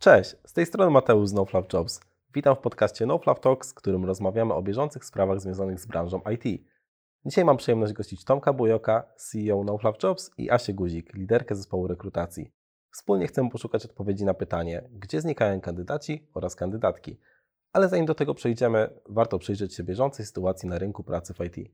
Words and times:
Cześć, 0.00 0.36
z 0.46 0.52
tej 0.52 0.66
strony 0.66 0.90
Mateusz 0.90 1.28
z 1.28 1.32
NoFluff 1.32 1.72
Jobs. 1.72 2.00
Witam 2.34 2.56
w 2.56 2.58
podcaście 2.58 3.06
NoFluff 3.06 3.40
Talks, 3.40 3.70
w 3.70 3.74
którym 3.74 4.04
rozmawiamy 4.04 4.54
o 4.54 4.62
bieżących 4.62 5.04
sprawach 5.04 5.40
związanych 5.40 5.80
z 5.80 5.86
branżą 5.86 6.20
IT. 6.34 6.62
Dzisiaj 7.26 7.44
mam 7.44 7.56
przyjemność 7.56 7.92
gościć 7.92 8.24
Tomka 8.24 8.52
Bujoka, 8.52 9.02
CEO 9.16 9.64
NoFluff 9.64 10.02
Jobs 10.02 10.30
i 10.38 10.50
Asię 10.50 10.74
Guzik, 10.74 11.14
liderkę 11.14 11.54
zespołu 11.54 11.86
rekrutacji. 11.86 12.52
Wspólnie 12.92 13.26
chcemy 13.26 13.50
poszukać 13.50 13.84
odpowiedzi 13.84 14.24
na 14.24 14.34
pytanie, 14.34 14.88
gdzie 14.92 15.20
znikają 15.20 15.60
kandydaci 15.60 16.28
oraz 16.34 16.56
kandydatki. 16.56 17.20
Ale 17.72 17.88
zanim 17.88 18.06
do 18.06 18.14
tego 18.14 18.34
przejdziemy, 18.34 18.90
warto 19.08 19.38
przyjrzeć 19.38 19.74
się 19.74 19.82
bieżącej 19.82 20.26
sytuacji 20.26 20.68
na 20.68 20.78
rynku 20.78 21.04
pracy 21.04 21.34
w 21.34 21.40
IT. 21.40 21.70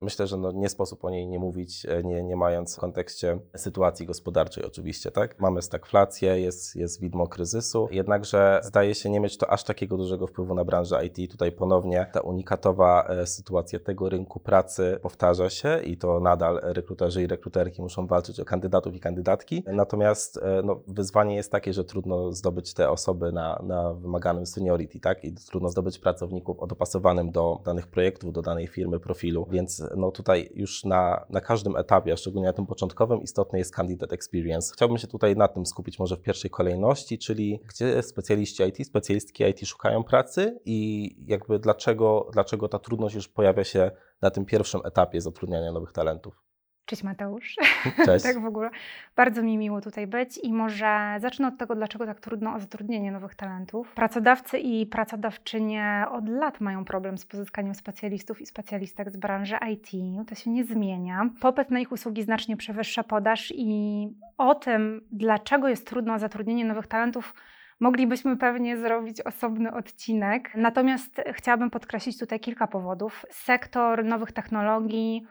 Myślę, 0.00 0.26
że 0.26 0.36
no 0.36 0.52
nie 0.52 0.68
sposób 0.68 1.04
o 1.04 1.10
niej 1.10 1.26
nie 1.28 1.38
mówić, 1.38 1.86
e, 1.86 2.02
nie, 2.02 2.22
nie 2.22 2.36
mając 2.36 2.76
w 2.76 2.78
kontekście 2.78 3.38
sytuacji 3.56 4.06
gospodarczej 4.06 4.64
oczywiście, 4.64 5.10
tak? 5.10 5.40
Mamy 5.40 5.62
stagflację, 5.62 6.40
jest, 6.40 6.76
jest 6.76 7.00
widmo 7.00 7.26
kryzysu, 7.26 7.88
jednakże 7.90 8.60
zdaje 8.64 8.94
się 8.94 9.10
nie 9.10 9.20
mieć 9.20 9.38
to 9.38 9.50
aż 9.50 9.64
takiego 9.64 9.96
dużego 9.96 10.26
wpływu 10.26 10.54
na 10.54 10.64
branżę 10.64 11.06
IT. 11.06 11.30
Tutaj 11.30 11.52
ponownie 11.52 12.06
ta 12.12 12.20
unikatowa 12.20 13.06
e, 13.08 13.26
sytuacja 13.26 13.78
tego 13.78 14.08
rynku 14.08 14.40
pracy 14.40 14.98
powtarza 15.02 15.50
się 15.50 15.80
i 15.84 15.96
to 15.96 16.20
nadal 16.20 16.60
rekruterzy 16.62 17.22
i 17.22 17.26
rekruterki 17.26 17.82
muszą 17.82 18.06
walczyć 18.06 18.40
o 18.40 18.44
kandydatów 18.44 18.94
i 18.94 19.00
kandydatki. 19.00 19.64
Natomiast 19.66 20.36
e, 20.36 20.62
no, 20.64 20.80
wyzwanie 20.86 21.36
jest 21.36 21.52
takie, 21.52 21.72
że 21.72 21.84
trudno 21.84 22.32
zdobyć 22.32 22.74
te 22.74 22.90
osoby 22.90 23.32
na, 23.32 23.62
na 23.62 23.94
wymaganym 23.94 24.46
seniority, 24.46 25.00
tak? 25.00 25.24
I 25.24 25.32
trudno 25.32 25.68
zdobyć 25.68 25.98
pracowników 25.98 26.60
o 26.60 26.66
dopasowanym 26.66 27.30
do 27.30 27.60
danych 27.64 27.86
projektów, 27.86 28.32
do 28.32 28.42
danej 28.42 28.66
firmy 28.66 29.00
profilu, 29.00 29.46
więc 29.50 29.85
no 29.96 30.10
tutaj 30.10 30.50
już 30.54 30.84
na, 30.84 31.26
na 31.30 31.40
każdym 31.40 31.76
etapie, 31.76 32.12
a 32.12 32.16
szczególnie 32.16 32.46
na 32.46 32.52
tym 32.52 32.66
początkowym, 32.66 33.22
istotny 33.22 33.58
jest 33.58 33.74
candidate 33.74 34.14
experience. 34.14 34.72
Chciałbym 34.74 34.98
się 34.98 35.06
tutaj 35.06 35.36
na 35.36 35.48
tym 35.48 35.66
skupić 35.66 35.98
może 35.98 36.16
w 36.16 36.22
pierwszej 36.22 36.50
kolejności, 36.50 37.18
czyli 37.18 37.60
gdzie 37.68 38.02
specjaliści 38.02 38.62
IT, 38.62 38.86
specjalistki 38.86 39.44
IT 39.44 39.68
szukają 39.68 40.04
pracy 40.04 40.60
i 40.64 41.10
jakby 41.26 41.58
dlaczego, 41.58 42.30
dlaczego 42.32 42.68
ta 42.68 42.78
trudność 42.78 43.14
już 43.14 43.28
pojawia 43.28 43.64
się 43.64 43.90
na 44.22 44.30
tym 44.30 44.44
pierwszym 44.44 44.80
etapie 44.84 45.20
zatrudniania 45.20 45.72
nowych 45.72 45.92
talentów. 45.92 46.45
Cześć 46.86 47.02
Mateusz. 47.02 47.56
Cześć. 48.04 48.24
tak 48.34 48.40
w 48.40 48.46
ogóle. 48.46 48.70
Bardzo 49.16 49.42
mi 49.42 49.58
miło 49.58 49.80
tutaj 49.80 50.06
być 50.06 50.38
i 50.38 50.52
może 50.52 51.16
zacznę 51.18 51.48
od 51.48 51.58
tego, 51.58 51.74
dlaczego 51.74 52.06
tak 52.06 52.20
trudno 52.20 52.54
o 52.54 52.60
zatrudnienie 52.60 53.12
nowych 53.12 53.34
talentów. 53.34 53.94
Pracodawcy 53.94 54.58
i 54.58 54.86
pracodawczynie 54.86 56.04
od 56.10 56.28
lat 56.28 56.60
mają 56.60 56.84
problem 56.84 57.18
z 57.18 57.26
pozyskaniem 57.26 57.74
specjalistów 57.74 58.40
i 58.40 58.46
specjalistek 58.46 59.10
z 59.10 59.16
branży 59.16 59.56
IT. 59.72 59.90
To 60.28 60.34
się 60.34 60.50
nie 60.50 60.64
zmienia. 60.64 61.30
Popyt 61.40 61.70
na 61.70 61.80
ich 61.80 61.92
usługi 61.92 62.22
znacznie 62.22 62.56
przewyższa 62.56 63.04
podaż 63.04 63.52
i 63.56 64.08
o 64.38 64.54
tym, 64.54 65.00
dlaczego 65.12 65.68
jest 65.68 65.86
trudno 65.86 66.14
o 66.14 66.18
zatrudnienie 66.18 66.64
nowych 66.64 66.86
talentów, 66.86 67.34
Moglibyśmy 67.80 68.36
pewnie 68.36 68.76
zrobić 68.76 69.20
osobny 69.20 69.72
odcinek. 69.72 70.50
Natomiast 70.54 71.22
chciałabym 71.32 71.70
podkreślić 71.70 72.18
tutaj 72.18 72.40
kilka 72.40 72.66
powodów. 72.66 73.26
Sektor 73.30 74.04
nowych 74.04 74.32
technologii, 74.32 75.26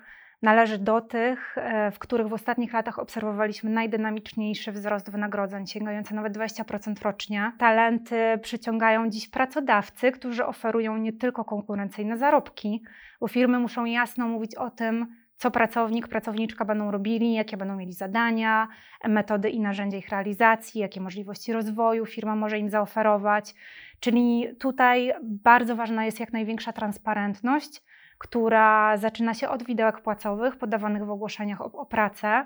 należy 0.46 0.78
do 0.78 1.02
tych, 1.02 1.58
e, 1.58 1.92
w 1.92 2.00
których 2.00 2.28
w 2.28 2.34
ostatnich 2.34 2.74
latach 2.74 3.00
obserwowaliśmy 3.00 3.70
najdynamiczniejszy 3.70 4.72
wzrost 4.72 5.12
wynagrodzeń, 5.12 5.68
sięgający 5.68 6.16
nawet 6.16 6.34
20% 6.34 7.02
rocznie. 7.02 7.52
Talenty 7.58 8.16
przyciągają 8.42 9.10
dziś 9.10 9.30
pracodawcy, 9.30 10.12
którzy 10.12 10.46
oferują 10.46 10.98
nie 10.98 11.14
tylko 11.14 11.46
konkurencyjne 11.46 12.18
zarobki, 12.18 12.84
bo 13.20 13.28
firmy 13.28 13.60
muszą 13.60 13.86
jasno 13.86 14.28
mówić 14.28 14.56
o 14.56 14.70
tym, 14.70 15.08
co 15.38 15.52
pracownik, 15.52 16.08
pracowniczka 16.08 16.66
będą 16.66 16.92
robili, 16.92 17.34
jakie 17.34 17.58
będą 17.58 17.76
mieli 17.76 17.94
zadania, 17.94 18.68
metody 19.08 19.50
i 19.50 19.60
narzędzia 19.60 19.98
ich 19.98 20.10
realizacji, 20.10 20.82
jakie 20.82 21.02
możliwości 21.02 21.54
rozwoju 21.54 22.06
firma 22.06 22.36
może 22.36 22.60
im 22.60 22.70
zaoferować. 22.70 23.56
Czyli 24.00 24.48
tutaj 24.60 25.14
bardzo 25.24 25.76
ważna 25.76 26.06
jest 26.06 26.20
jak 26.20 26.34
największa 26.34 26.74
transparentność 26.74 27.82
która 28.18 28.98
zaczyna 28.98 29.34
się 29.34 29.50
od 29.50 29.64
widełek 29.64 30.02
płacowych 30.02 30.56
podawanych 30.56 31.06
w 31.06 31.10
ogłoszeniach 31.10 31.62
o, 31.62 31.66
o 31.66 31.86
pracę. 31.86 32.46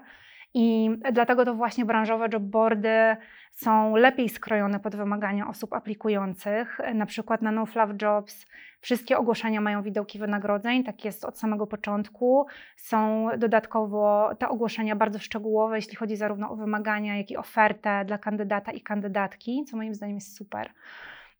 I 0.53 0.89
dlatego 1.11 1.45
to 1.45 1.55
właśnie 1.55 1.85
branżowe 1.85 2.27
jobboardy 2.33 3.17
są 3.51 3.95
lepiej 3.95 4.29
skrojone 4.29 4.79
pod 4.79 4.95
wymagania 4.95 5.47
osób 5.47 5.73
aplikujących. 5.73 6.79
Na 6.93 7.05
przykład 7.05 7.41
na 7.41 7.51
NoFluff 7.51 8.01
Jobs 8.01 8.45
wszystkie 8.81 9.17
ogłoszenia 9.17 9.61
mają 9.61 9.83
widełki 9.83 10.19
wynagrodzeń, 10.19 10.83
tak 10.83 11.05
jest 11.05 11.25
od 11.25 11.39
samego 11.39 11.67
początku. 11.67 12.45
Są 12.77 13.29
dodatkowo 13.37 14.31
te 14.39 14.49
ogłoszenia 14.49 14.95
bardzo 14.95 15.19
szczegółowe, 15.19 15.75
jeśli 15.75 15.95
chodzi 15.95 16.15
zarówno 16.15 16.51
o 16.51 16.55
wymagania, 16.55 17.17
jak 17.17 17.31
i 17.31 17.37
ofertę 17.37 18.05
dla 18.05 18.17
kandydata 18.17 18.71
i 18.71 18.81
kandydatki, 18.81 19.65
co 19.65 19.77
moim 19.77 19.95
zdaniem 19.95 20.15
jest 20.15 20.37
super. 20.37 20.69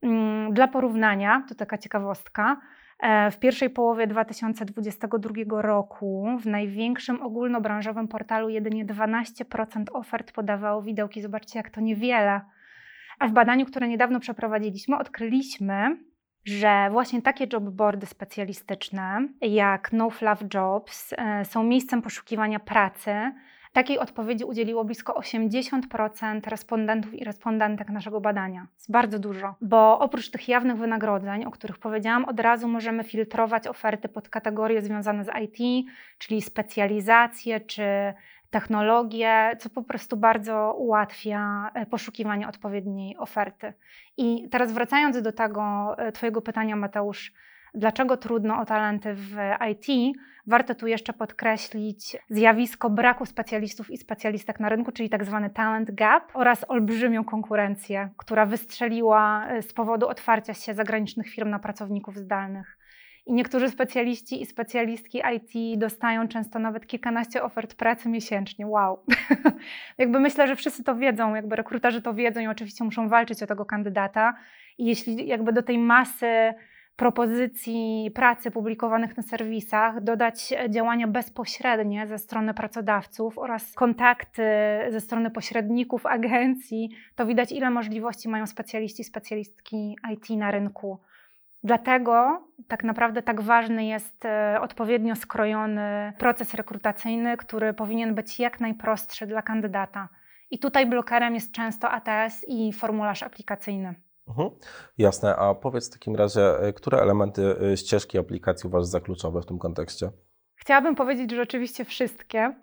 Mm, 0.01 0.53
dla 0.53 0.67
porównania, 0.67 1.43
to 1.49 1.55
taka 1.55 1.77
ciekawostka, 1.77 2.57
w 3.31 3.37
pierwszej 3.39 3.69
połowie 3.69 4.07
2022 4.07 5.61
roku 5.61 6.27
w 6.39 6.45
największym 6.45 7.21
ogólnobranżowym 7.21 8.07
portalu 8.07 8.49
jedynie 8.49 8.85
12% 8.85 9.83
ofert 9.93 10.31
podawało 10.31 10.81
widełki. 10.81 11.21
Zobaczcie, 11.21 11.59
jak 11.59 11.69
to 11.69 11.81
niewiele. 11.81 12.41
A 13.19 13.27
w 13.27 13.31
badaniu, 13.31 13.65
które 13.65 13.87
niedawno 13.87 14.19
przeprowadziliśmy, 14.19 14.97
odkryliśmy, 14.97 15.97
że 16.45 16.89
właśnie 16.91 17.21
takie 17.21 17.47
jobboardy 17.53 18.05
specjalistyczne 18.05 19.27
jak 19.41 19.93
No 19.93 20.09
Fluff 20.09 20.43
Jobs 20.53 21.13
e, 21.17 21.45
są 21.45 21.63
miejscem 21.63 22.01
poszukiwania 22.01 22.59
pracy 22.59 23.31
Takiej 23.73 23.99
odpowiedzi 23.99 24.43
udzieliło 24.43 24.85
blisko 24.85 25.13
80% 25.13 26.49
respondentów 26.49 27.13
i 27.13 27.23
respondentek 27.23 27.89
naszego 27.89 28.21
badania. 28.21 28.67
Jest 28.75 28.91
bardzo 28.91 29.19
dużo, 29.19 29.55
bo 29.61 29.99
oprócz 29.99 30.29
tych 30.29 30.47
jawnych 30.47 30.77
wynagrodzeń, 30.77 31.45
o 31.45 31.51
których 31.51 31.77
powiedziałam, 31.77 32.25
od 32.25 32.39
razu 32.39 32.67
możemy 32.67 33.03
filtrować 33.03 33.67
oferty 33.67 34.09
pod 34.09 34.29
kategorie 34.29 34.81
związane 34.81 35.23
z 35.23 35.29
IT, 35.43 35.87
czyli 36.17 36.41
specjalizacje 36.41 37.59
czy 37.59 37.83
technologie, 38.49 39.51
co 39.59 39.69
po 39.69 39.83
prostu 39.83 40.17
bardzo 40.17 40.75
ułatwia 40.77 41.71
e, 41.73 41.85
poszukiwanie 41.85 42.47
odpowiedniej 42.47 43.17
oferty. 43.17 43.73
I 44.17 44.49
teraz 44.51 44.71
wracając 44.71 45.21
do 45.21 45.31
tego 45.31 45.95
e, 45.97 46.11
Twojego 46.11 46.41
pytania, 46.41 46.75
Mateusz, 46.75 47.33
dlaczego 47.73 48.17
trudno 48.17 48.59
o 48.59 48.65
talenty 48.65 49.13
w 49.13 49.35
IT, 49.71 50.17
warto 50.47 50.75
tu 50.75 50.87
jeszcze 50.87 51.13
podkreślić 51.13 52.17
zjawisko 52.29 52.89
braku 52.89 53.25
specjalistów 53.25 53.91
i 53.91 53.97
specjalistek 53.97 54.59
na 54.59 54.69
rynku, 54.69 54.91
czyli 54.91 55.09
tak 55.09 55.25
zwany 55.25 55.49
talent 55.49 55.91
gap 55.91 56.23
oraz 56.33 56.65
olbrzymią 56.67 57.23
konkurencję, 57.23 58.09
która 58.17 58.45
wystrzeliła 58.45 59.47
e, 59.47 59.61
z 59.61 59.73
powodu 59.73 60.07
otwarcia 60.07 60.53
się 60.53 60.73
zagranicznych 60.73 61.29
firm 61.29 61.49
na 61.49 61.59
pracowników 61.59 62.17
zdalnych. 62.17 62.77
I 63.25 63.33
niektórzy 63.33 63.69
specjaliści 63.69 64.41
i 64.41 64.45
specjalistki 64.45 65.21
IT 65.35 65.79
dostają 65.79 66.27
często 66.27 66.59
nawet 66.59 66.87
kilkanaście 66.87 67.43
ofert 67.43 67.75
pracy 67.75 68.09
miesięcznie. 68.09 68.67
Wow. 68.67 68.99
jakby 69.97 70.19
myślę, 70.19 70.47
że 70.47 70.55
wszyscy 70.55 70.83
to 70.83 70.95
wiedzą, 70.95 71.35
jakby 71.35 71.55
rekruterzy 71.55 72.01
to 72.01 72.13
wiedzą 72.13 72.39
i 72.39 72.47
oczywiście 72.47 72.83
muszą 72.83 73.09
walczyć 73.09 73.43
o 73.43 73.47
tego 73.47 73.65
kandydata. 73.65 74.33
I 74.77 74.85
jeśli 74.85 75.27
jakby 75.27 75.53
do 75.53 75.63
tej 75.63 75.77
masy 75.77 76.53
propozycji 76.99 78.11
pracy 78.15 78.51
publikowanych 78.51 79.17
na 79.17 79.23
serwisach 79.23 80.03
dodać 80.03 80.53
działania 80.69 81.07
bezpośrednie 81.07 82.07
ze 82.07 82.17
strony 82.17 82.53
pracodawców 82.53 83.37
oraz 83.37 83.73
kontakty 83.73 84.43
ze 84.89 85.01
strony 85.01 85.31
pośredników, 85.31 86.05
agencji, 86.05 86.89
to 87.15 87.25
widać, 87.25 87.51
ile 87.51 87.69
możliwości 87.69 88.29
mają 88.29 88.47
specjaliści, 88.47 89.03
specjalistki 89.03 89.95
IT 90.13 90.29
na 90.29 90.51
rynku. 90.51 90.99
Dlatego 91.63 92.43
tak 92.67 92.83
naprawdę 92.83 93.21
tak 93.21 93.41
ważny 93.41 93.85
jest 93.85 94.25
e, 94.25 94.57
odpowiednio 94.61 95.15
skrojony 95.15 96.13
proces 96.17 96.53
rekrutacyjny, 96.53 97.37
który 97.37 97.73
powinien 97.73 98.15
być 98.15 98.39
jak 98.39 98.59
najprostszy 98.59 99.27
dla 99.27 99.41
kandydata. 99.41 100.09
I 100.51 100.59
tutaj 100.59 100.85
blokerem 100.85 101.33
jest 101.33 101.51
często 101.51 101.91
ATS 101.91 102.45
i 102.47 102.73
formularz 102.73 103.23
aplikacyjny. 103.23 104.08
Mhm. 104.29 104.49
Jasne, 104.97 105.35
a 105.35 105.55
powiedz 105.55 105.89
w 105.89 105.93
takim 105.93 106.15
razie, 106.15 106.59
e, 106.59 106.73
które 106.73 106.97
elementy 106.97 107.55
e, 107.71 107.77
ścieżki 107.77 108.17
aplikacji 108.17 108.67
uważasz 108.67 108.87
za 108.87 108.99
kluczowe 108.99 109.41
w 109.41 109.45
tym 109.45 109.59
kontekście? 109.59 110.09
Chciałabym 110.55 110.95
powiedzieć, 110.95 111.31
że 111.31 111.41
oczywiście 111.41 111.85
wszystkie, 111.85 112.53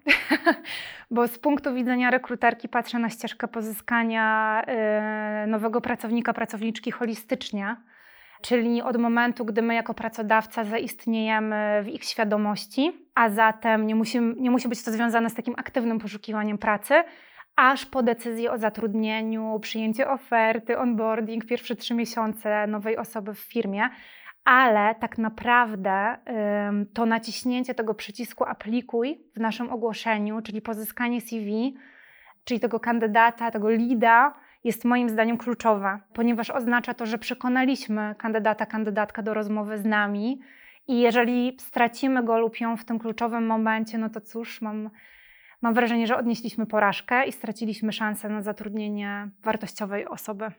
bo 1.10 1.28
z 1.28 1.38
punktu 1.38 1.74
widzenia 1.74 2.10
rekruterki 2.10 2.68
patrzę 2.68 2.98
na 2.98 3.10
ścieżkę 3.10 3.48
pozyskania 3.48 4.62
e, 4.66 5.46
nowego 5.46 5.80
pracownika, 5.80 6.32
pracowniczki 6.32 6.90
holistycznie, 6.90 7.76
czyli 8.42 8.82
od 8.82 8.96
momentu, 8.96 9.44
gdy 9.44 9.62
my 9.62 9.74
jako 9.74 9.94
pracodawca 9.94 10.64
zaistniejemy 10.64 11.82
w 11.84 11.88
ich 11.88 12.04
świadomości, 12.04 13.08
a 13.14 13.30
zatem 13.30 13.86
nie 13.86 13.94
musi, 13.94 14.20
nie 14.20 14.50
musi 14.50 14.68
być 14.68 14.84
to 14.84 14.90
związane 14.90 15.30
z 15.30 15.34
takim 15.34 15.54
aktywnym 15.56 15.98
poszukiwaniem 15.98 16.58
pracy, 16.58 16.94
aż 17.56 17.86
po 17.86 18.02
decyzję 18.02 18.52
o 18.52 18.58
zatrudnieniu, 18.58 19.58
przyjęcie 19.60 20.10
oferty, 20.10 20.78
onboarding, 20.78 21.46
pierwsze 21.46 21.76
trzy 21.76 21.94
miesiące 21.94 22.66
nowej 22.66 22.96
osoby 22.96 23.34
w 23.34 23.38
firmie. 23.38 23.88
Ale 24.44 24.94
tak 24.94 25.18
naprawdę 25.18 26.16
to 26.94 27.06
naciśnięcie 27.06 27.74
tego 27.74 27.94
przycisku 27.94 28.44
aplikuj 28.44 29.20
w 29.36 29.40
naszym 29.40 29.70
ogłoszeniu, 29.70 30.42
czyli 30.42 30.62
pozyskanie 30.62 31.20
CV, 31.20 31.76
czyli 32.44 32.60
tego 32.60 32.80
kandydata, 32.80 33.50
tego 33.50 33.70
lida, 33.70 34.34
jest 34.64 34.84
moim 34.84 35.08
zdaniem 35.08 35.38
kluczowe, 35.38 35.98
ponieważ 36.12 36.50
oznacza 36.50 36.94
to, 36.94 37.06
że 37.06 37.18
przekonaliśmy 37.18 38.14
kandydata, 38.18 38.66
kandydatkę 38.66 39.22
do 39.22 39.34
rozmowy 39.34 39.78
z 39.78 39.84
nami 39.84 40.40
i 40.88 41.00
jeżeli 41.00 41.56
stracimy 41.60 42.22
go 42.24 42.38
lub 42.38 42.60
ją 42.60 42.76
w 42.76 42.84
tym 42.84 42.98
kluczowym 42.98 43.46
momencie, 43.46 43.98
no 43.98 44.10
to 44.10 44.20
cóż, 44.20 44.62
mam, 44.62 44.90
mam 45.62 45.74
wrażenie, 45.74 46.06
że 46.06 46.16
odnieśliśmy 46.16 46.66
porażkę 46.66 47.26
i 47.26 47.32
straciliśmy 47.32 47.92
szansę 47.92 48.28
na 48.28 48.42
zatrudnienie 48.42 49.30
wartościowej 49.42 50.06
osoby. 50.06 50.50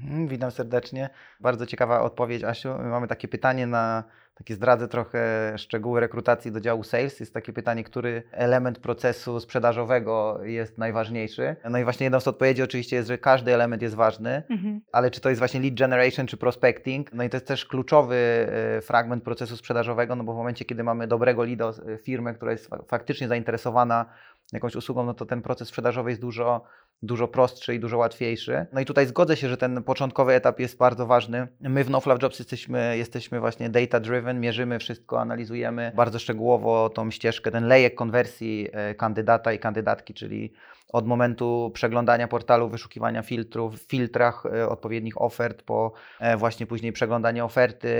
Mm, 0.00 0.28
witam 0.28 0.50
serdecznie. 0.50 1.10
Bardzo 1.40 1.66
ciekawa 1.66 2.02
odpowiedź, 2.02 2.44
Asiu. 2.44 2.68
Mamy 2.78 3.08
takie 3.08 3.28
pytanie 3.28 3.66
na, 3.66 4.04
takie 4.34 4.54
zdradzę 4.54 4.88
trochę 4.88 5.52
szczegóły 5.58 6.00
rekrutacji 6.00 6.52
do 6.52 6.60
działu 6.60 6.82
sales. 6.82 7.20
Jest 7.20 7.34
takie 7.34 7.52
pytanie, 7.52 7.84
który 7.84 8.22
element 8.30 8.78
procesu 8.78 9.40
sprzedażowego 9.40 10.40
jest 10.44 10.78
najważniejszy. 10.78 11.56
No 11.70 11.78
i 11.78 11.84
właśnie 11.84 12.04
jedną 12.04 12.20
z 12.20 12.28
odpowiedzi 12.28 12.62
oczywiście 12.62 12.96
jest, 12.96 13.08
że 13.08 13.18
każdy 13.18 13.54
element 13.54 13.82
jest 13.82 13.94
ważny, 13.94 14.42
mhm. 14.50 14.80
ale 14.92 15.10
czy 15.10 15.20
to 15.20 15.28
jest 15.28 15.38
właśnie 15.38 15.60
lead 15.60 15.74
generation 15.74 16.26
czy 16.26 16.36
prospecting? 16.36 17.12
No 17.12 17.24
i 17.24 17.30
to 17.30 17.36
jest 17.36 17.46
też 17.46 17.66
kluczowy 17.66 18.16
e, 18.16 18.80
fragment 18.80 19.24
procesu 19.24 19.56
sprzedażowego, 19.56 20.16
no 20.16 20.24
bo 20.24 20.32
w 20.32 20.36
momencie, 20.36 20.64
kiedy 20.64 20.84
mamy 20.84 21.06
dobrego 21.06 21.44
leada, 21.44 21.68
e, 21.68 21.98
firmę, 21.98 22.34
która 22.34 22.52
jest 22.52 22.70
faktycznie 22.88 23.28
zainteresowana 23.28 24.06
jakąś 24.54 24.76
usługą, 24.76 25.04
no 25.04 25.14
to 25.14 25.26
ten 25.26 25.42
proces 25.42 25.68
sprzedażowy 25.68 26.10
jest 26.10 26.20
dużo 26.22 26.64
dużo 27.04 27.28
prostszy 27.28 27.74
i 27.74 27.80
dużo 27.80 27.98
łatwiejszy. 27.98 28.66
No 28.72 28.80
i 28.80 28.84
tutaj 28.84 29.06
zgodzę 29.06 29.36
się, 29.36 29.48
że 29.48 29.56
ten 29.56 29.82
początkowy 29.82 30.32
etap 30.32 30.60
jest 30.60 30.78
bardzo 30.78 31.06
ważny. 31.06 31.48
My 31.60 31.84
w 31.84 31.90
NoFluff 31.90 32.22
Jobs 32.22 32.38
jesteśmy, 32.38 32.98
jesteśmy 32.98 33.40
właśnie 33.40 33.70
data 33.70 34.00
driven, 34.00 34.40
mierzymy 34.40 34.78
wszystko, 34.78 35.20
analizujemy 35.20 35.92
bardzo 35.96 36.18
szczegółowo 36.18 36.90
tą 36.90 37.10
ścieżkę, 37.10 37.50
ten 37.50 37.66
lejek 37.66 37.94
konwersji 37.94 38.68
e, 38.72 38.94
kandydata 38.94 39.52
i 39.52 39.58
kandydatki, 39.58 40.14
czyli 40.14 40.52
od 40.94 41.06
momentu 41.06 41.70
przeglądania 41.74 42.28
portalu, 42.28 42.68
wyszukiwania 42.68 43.22
filtrów, 43.22 43.82
w 43.82 43.90
filtrach 43.90 44.46
e, 44.46 44.68
odpowiednich 44.68 45.20
ofert, 45.20 45.62
po 45.62 45.92
e, 46.20 46.36
właśnie 46.36 46.66
później 46.66 46.92
przeglądanie 46.92 47.44
oferty 47.44 47.96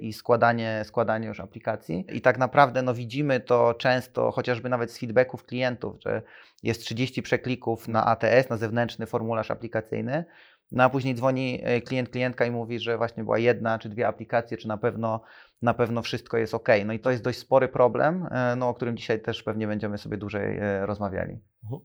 i 0.00 0.12
składanie, 0.12 0.82
składanie 0.84 1.28
już 1.28 1.40
aplikacji. 1.40 2.04
I 2.12 2.20
tak 2.20 2.38
naprawdę 2.38 2.82
no, 2.82 2.94
widzimy 2.94 3.40
to 3.40 3.74
często, 3.74 4.30
chociażby 4.30 4.68
nawet 4.68 4.92
z 4.92 4.98
feedbacków 4.98 5.44
klientów, 5.44 5.83
że 6.04 6.22
jest 6.62 6.80
30 6.80 7.22
przeklików 7.22 7.88
na 7.88 8.06
ATS, 8.06 8.48
na 8.50 8.56
zewnętrzny 8.56 9.06
formularz 9.06 9.50
aplikacyjny, 9.50 10.24
no 10.72 10.84
a 10.84 10.90
później 10.90 11.14
dzwoni 11.14 11.60
e, 11.62 11.80
klient, 11.80 12.08
klientka 12.08 12.46
i 12.46 12.50
mówi, 12.50 12.78
że 12.80 12.98
właśnie 12.98 13.24
była 13.24 13.38
jedna 13.38 13.78
czy 13.78 13.88
dwie 13.88 14.08
aplikacje, 14.08 14.56
czy 14.56 14.68
na 14.68 14.76
pewno 14.76 15.20
na 15.64 15.74
pewno 15.74 16.02
wszystko 16.02 16.36
jest 16.36 16.54
ok. 16.54 16.68
No 16.84 16.92
i 16.92 16.98
to 16.98 17.10
jest 17.10 17.22
dość 17.22 17.38
spory 17.38 17.68
problem, 17.68 18.28
e, 18.30 18.56
no, 18.56 18.68
o 18.68 18.74
którym 18.74 18.96
dzisiaj 18.96 19.20
też 19.20 19.42
pewnie 19.42 19.66
będziemy 19.66 19.98
sobie 19.98 20.16
dłużej 20.16 20.58
e, 20.58 20.86
rozmawiali. 20.86 21.38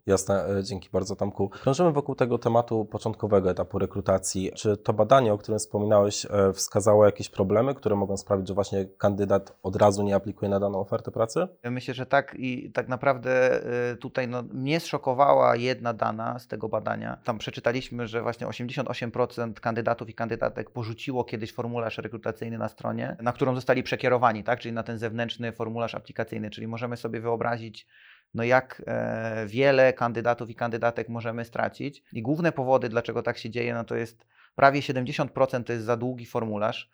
Jasne, 0.06 0.46
e, 0.46 0.64
dzięki 0.64 0.90
bardzo 0.94 1.16
Tomku. 1.16 1.50
Krążymy 1.50 1.92
wokół 1.92 2.16
tego 2.16 2.38
tematu 2.38 2.86
początkowego 2.86 3.52
etapu 3.52 3.80
rekrutacji. 3.80 4.52
Czy 4.56 4.78
to 4.78 4.94
badanie, 4.94 5.34
o 5.34 5.38
którym 5.38 5.60
wspominałeś, 5.60 6.28
wskazało 6.54 7.06
jakieś 7.06 7.30
problemy, 7.30 7.76
które 7.76 7.96
mogą 7.96 8.18
sprawić, 8.18 8.48
że 8.48 8.54
właśnie 8.54 8.86
kandydat 8.86 9.58
od 9.64 9.76
razu 9.76 10.04
nie 10.04 10.16
aplikuje 10.16 10.50
na 10.50 10.60
daną 10.60 10.80
ofertę 10.80 11.12
pracy? 11.12 11.48
Myślę, 11.64 11.94
że 11.94 12.06
tak 12.06 12.36
i 12.40 12.72
tak 12.72 12.88
naprawdę 12.88 13.62
tutaj 14.00 14.28
no, 14.28 14.44
mnie 14.44 14.80
zszokowała 14.80 15.56
jedna 15.56 15.94
dana 15.94 16.40
z 16.40 16.48
tego 16.48 16.70
badania. 16.70 17.18
Tam 17.24 17.38
przeczytaliśmy, 17.38 18.08
że 18.08 18.22
właśnie 18.22 18.48
88% 18.48 19.54
kandydatów 19.54 20.10
i 20.10 20.14
kandydatek 20.14 20.70
porzuciło 20.70 21.24
kiedyś 21.24 21.54
formularz 21.54 21.98
rekrutacyjny 21.98 22.58
na 22.58 22.68
stronie, 22.68 23.18
na 23.22 23.34
którą 23.34 23.56
zostali 23.56 23.69
zostali 23.70 23.84
przekierowani, 23.84 24.44
tak? 24.44 24.60
czyli 24.60 24.74
na 24.74 24.84
ten 24.84 24.98
zewnętrzny 24.98 25.52
formularz 25.52 25.96
aplikacyjny, 25.96 26.50
czyli 26.50 26.68
możemy 26.68 26.98
sobie 26.98 27.22
wyobrazić, 27.22 27.88
no 28.34 28.44
jak 28.44 28.82
e, 28.88 29.46
wiele 29.48 29.94
kandydatów 29.94 30.50
i 30.50 30.56
kandydatek 30.56 31.10
możemy 31.10 31.46
stracić. 31.46 32.04
I 32.14 32.22
główne 32.22 32.52
powody, 32.52 32.90
dlaczego 32.90 33.24
tak 33.24 33.38
się 33.38 33.50
dzieje, 33.50 33.74
no 33.74 33.84
to 33.84 33.96
jest 33.96 34.26
prawie 34.56 34.80
70% 34.80 35.64
to 35.64 35.74
jest 35.74 35.86
za 35.86 35.98
długi 35.98 36.26
formularz. 36.26 36.90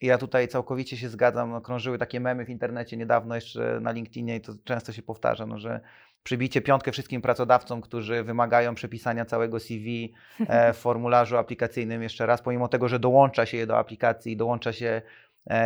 I 0.00 0.06
ja 0.06 0.18
tutaj 0.18 0.48
całkowicie 0.48 0.96
się 0.96 1.08
zgadzam, 1.08 1.50
no, 1.50 1.60
krążyły 1.60 1.98
takie 1.98 2.20
memy 2.20 2.44
w 2.44 2.50
internecie 2.50 2.96
niedawno 2.96 3.34
jeszcze 3.34 3.80
na 3.80 3.92
LinkedInie 3.92 4.36
i 4.36 4.40
to 4.40 4.52
często 4.64 4.92
się 4.92 5.02
powtarza, 5.02 5.46
no, 5.46 5.58
że 5.58 5.80
przybicie 6.22 6.60
piątkę 6.60 6.92
wszystkim 6.92 7.22
pracodawcom, 7.22 7.80
którzy 7.80 8.22
wymagają 8.22 8.74
przepisania 8.74 9.24
całego 9.24 9.60
CV 9.60 10.14
e, 10.40 10.72
w 10.72 10.76
formularzu 10.76 11.36
aplikacyjnym 11.36 12.02
jeszcze 12.02 12.26
raz, 12.26 12.42
pomimo 12.42 12.68
tego, 12.68 12.88
że 12.88 12.98
dołącza 12.98 13.46
się 13.46 13.56
je 13.56 13.66
do 13.66 13.78
aplikacji, 13.78 14.36
dołącza 14.36 14.72
się 14.72 15.02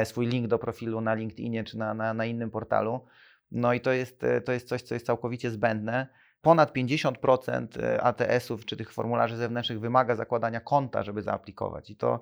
swój 0.05 0.27
link 0.27 0.47
do 0.47 0.59
profilu 0.59 1.01
na 1.01 1.15
LinkedInie 1.15 1.65
czy 1.65 1.79
na, 1.79 1.95
na, 1.95 2.15
na 2.15 2.25
innym 2.25 2.51
portalu. 2.51 3.01
No 3.53 3.73
i 3.73 3.81
to 3.81 3.93
jest, 3.93 4.25
e, 4.25 4.41
to 4.41 4.53
jest 4.53 4.69
coś, 4.69 4.83
co 4.83 4.95
jest 4.95 5.07
całkowicie 5.07 5.51
zbędne. 5.51 6.07
Ponad 6.43 6.75
50% 6.77 7.83
e, 7.83 8.03
ATS-ów 8.03 8.65
czy 8.65 8.77
tych 8.77 8.93
formularzy 8.93 9.37
zewnętrznych 9.37 9.81
wymaga 9.81 10.17
zakładania 10.17 10.61
konta, 10.61 11.03
żeby 11.03 11.23
zaaplikować. 11.23 11.91
I 11.91 11.97
to 11.97 12.21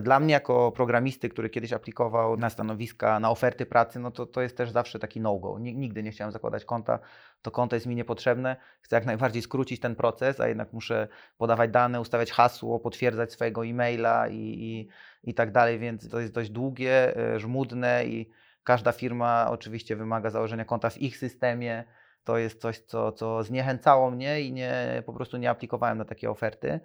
dla 0.00 0.20
mnie, 0.20 0.32
jako 0.32 0.72
programisty, 0.72 1.28
który 1.28 1.50
kiedyś 1.50 1.72
aplikował 1.72 2.36
na 2.36 2.50
stanowiska, 2.50 3.20
na 3.20 3.30
oferty 3.30 3.66
pracy, 3.66 3.98
no 3.98 4.10
to, 4.10 4.26
to 4.26 4.42
jest 4.42 4.56
też 4.56 4.70
zawsze 4.70 4.98
taki 4.98 5.20
no-go. 5.20 5.58
Nigdy 5.58 6.02
nie 6.02 6.10
chciałem 6.10 6.32
zakładać 6.32 6.64
konta, 6.64 6.98
to 7.42 7.50
konto 7.50 7.76
jest 7.76 7.86
mi 7.86 7.96
niepotrzebne. 7.96 8.56
Chcę 8.80 8.96
jak 8.96 9.06
najbardziej 9.06 9.42
skrócić 9.42 9.80
ten 9.80 9.94
proces, 9.94 10.40
a 10.40 10.48
jednak 10.48 10.72
muszę 10.72 11.08
podawać 11.38 11.70
dane, 11.70 12.00
ustawiać 12.00 12.30
hasło, 12.30 12.80
potwierdzać 12.80 13.32
swojego 13.32 13.66
e-maila 13.66 14.28
i, 14.28 14.36
i, 14.36 14.88
i 15.30 15.34
tak 15.34 15.52
dalej, 15.52 15.78
więc 15.78 16.08
to 16.08 16.20
jest 16.20 16.32
dość 16.32 16.50
długie, 16.50 17.16
e, 17.16 17.40
żmudne 17.40 18.06
i 18.06 18.30
każda 18.64 18.92
firma 18.92 19.46
oczywiście 19.50 19.96
wymaga 19.96 20.30
założenia 20.30 20.64
konta 20.64 20.90
w 20.90 20.98
ich 20.98 21.16
systemie. 21.16 21.84
To 22.24 22.38
jest 22.38 22.60
coś, 22.60 22.78
co, 22.78 23.12
co 23.12 23.42
zniechęcało 23.42 24.10
mnie 24.10 24.40
i 24.40 24.52
nie, 24.52 25.02
po 25.06 25.12
prostu 25.12 25.36
nie 25.36 25.50
aplikowałem 25.50 25.98
na 25.98 26.04
takie 26.04 26.30
oferty. 26.30 26.80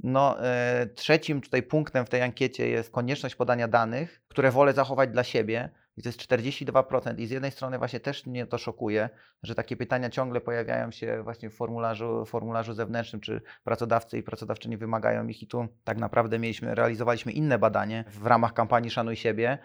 No, 0.00 0.44
e, 0.44 0.86
trzecim 0.86 1.40
tutaj 1.40 1.62
punktem 1.62 2.06
w 2.06 2.08
tej 2.08 2.22
ankiecie 2.22 2.68
jest 2.68 2.90
konieczność 2.90 3.34
podania 3.34 3.68
danych, 3.68 4.22
które 4.28 4.50
wolę 4.50 4.72
zachować 4.72 5.10
dla 5.10 5.24
siebie. 5.24 5.70
I 5.96 6.02
to 6.02 6.08
jest 6.08 6.18
42%. 6.18 7.20
I 7.20 7.26
z 7.26 7.30
jednej 7.30 7.50
strony 7.50 7.78
właśnie 7.78 8.00
też 8.00 8.26
mnie 8.26 8.46
to 8.46 8.58
szokuje, 8.58 9.10
że 9.42 9.54
takie 9.54 9.76
pytania 9.76 10.10
ciągle 10.10 10.40
pojawiają 10.40 10.90
się 10.90 11.22
właśnie 11.22 11.50
w 11.50 11.54
formularzu, 11.54 12.24
formularzu 12.24 12.72
zewnętrznym, 12.74 13.20
czy 13.20 13.40
pracodawcy 13.64 14.18
i 14.18 14.22
pracodawczyni 14.22 14.76
wymagają 14.76 15.26
ich. 15.26 15.42
I 15.42 15.46
tu 15.46 15.68
tak 15.84 15.98
naprawdę 15.98 16.38
mieliśmy, 16.38 16.74
realizowaliśmy 16.74 17.32
inne 17.32 17.58
badanie 17.58 18.04
w 18.08 18.26
ramach 18.26 18.52
kampanii 18.52 18.90
Szanuj 18.90 19.16
siebie, 19.16 19.58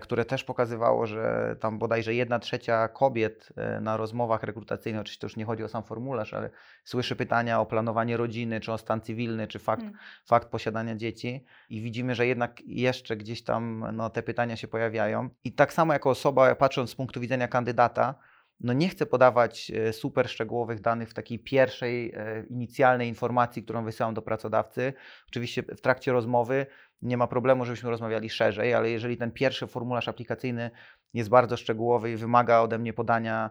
które 0.00 0.24
też 0.24 0.44
pokazywało, 0.44 1.06
że 1.06 1.56
tam 1.60 1.78
bodajże 1.78 2.14
jedna 2.14 2.38
trzecia 2.38 2.88
kobiet 2.88 3.48
e, 3.56 3.80
na 3.80 3.96
rozmowach 3.96 4.42
rekrutacyjnych, 4.42 5.00
oczywiście 5.00 5.20
to 5.20 5.26
już 5.26 5.36
nie 5.36 5.44
chodzi 5.44 5.64
o 5.64 5.68
sam 5.68 5.82
formularz, 5.82 6.34
ale 6.34 6.50
słyszy 6.84 7.16
pytania 7.16 7.60
o 7.60 7.66
planowanie 7.66 8.16
rodziny, 8.16 8.60
czy 8.60 8.72
o 8.72 8.78
stan 8.78 9.00
cywilny, 9.00 9.46
czy 9.46 9.58
fakt, 9.58 9.82
hmm. 9.82 9.98
fakt 10.24 10.48
posiadania 10.48 10.96
dzieci 10.96 11.44
i 11.70 11.80
widzimy, 11.80 12.14
że 12.14 12.26
jednak 12.26 12.60
jeszcze 12.66 13.16
gdzieś 13.16 13.44
tam 13.44 13.84
no, 13.92 14.10
te 14.10 14.22
pytania 14.22 14.56
się 14.56 14.68
pojawiają. 14.68 15.28
I 15.44 15.52
tak 15.52 15.72
samo 15.72 15.92
jako 15.92 16.10
osoba, 16.10 16.54
patrząc 16.54 16.90
z 16.90 16.94
punktu 16.94 17.20
widzenia 17.20 17.48
kandydata, 17.48 18.14
no 18.60 18.72
nie 18.72 18.88
chcę 18.88 19.06
podawać 19.06 19.70
e, 19.70 19.92
super 19.92 20.28
szczegółowych 20.28 20.80
danych 20.80 21.10
w 21.10 21.14
takiej 21.14 21.38
pierwszej, 21.38 22.14
inicjalnej 22.50 23.08
informacji, 23.08 23.62
którą 23.62 23.84
wysyłam 23.84 24.14
do 24.14 24.22
pracodawcy. 24.22 24.92
Oczywiście 25.28 25.62
w 25.62 25.80
trakcie 25.80 26.12
rozmowy 26.12 26.66
nie 27.02 27.16
ma 27.16 27.26
problemu, 27.26 27.64
żebyśmy 27.64 27.90
rozmawiali 27.90 28.30
szerzej, 28.30 28.74
ale 28.74 28.90
jeżeli 28.90 29.16
ten 29.16 29.30
pierwszy 29.30 29.66
formularz 29.66 30.08
aplikacyjny 30.08 30.70
jest 31.14 31.30
bardzo 31.30 31.56
szczegółowy 31.56 32.12
i 32.12 32.16
wymaga 32.16 32.60
ode 32.60 32.78
mnie 32.78 32.92
podania 32.92 33.50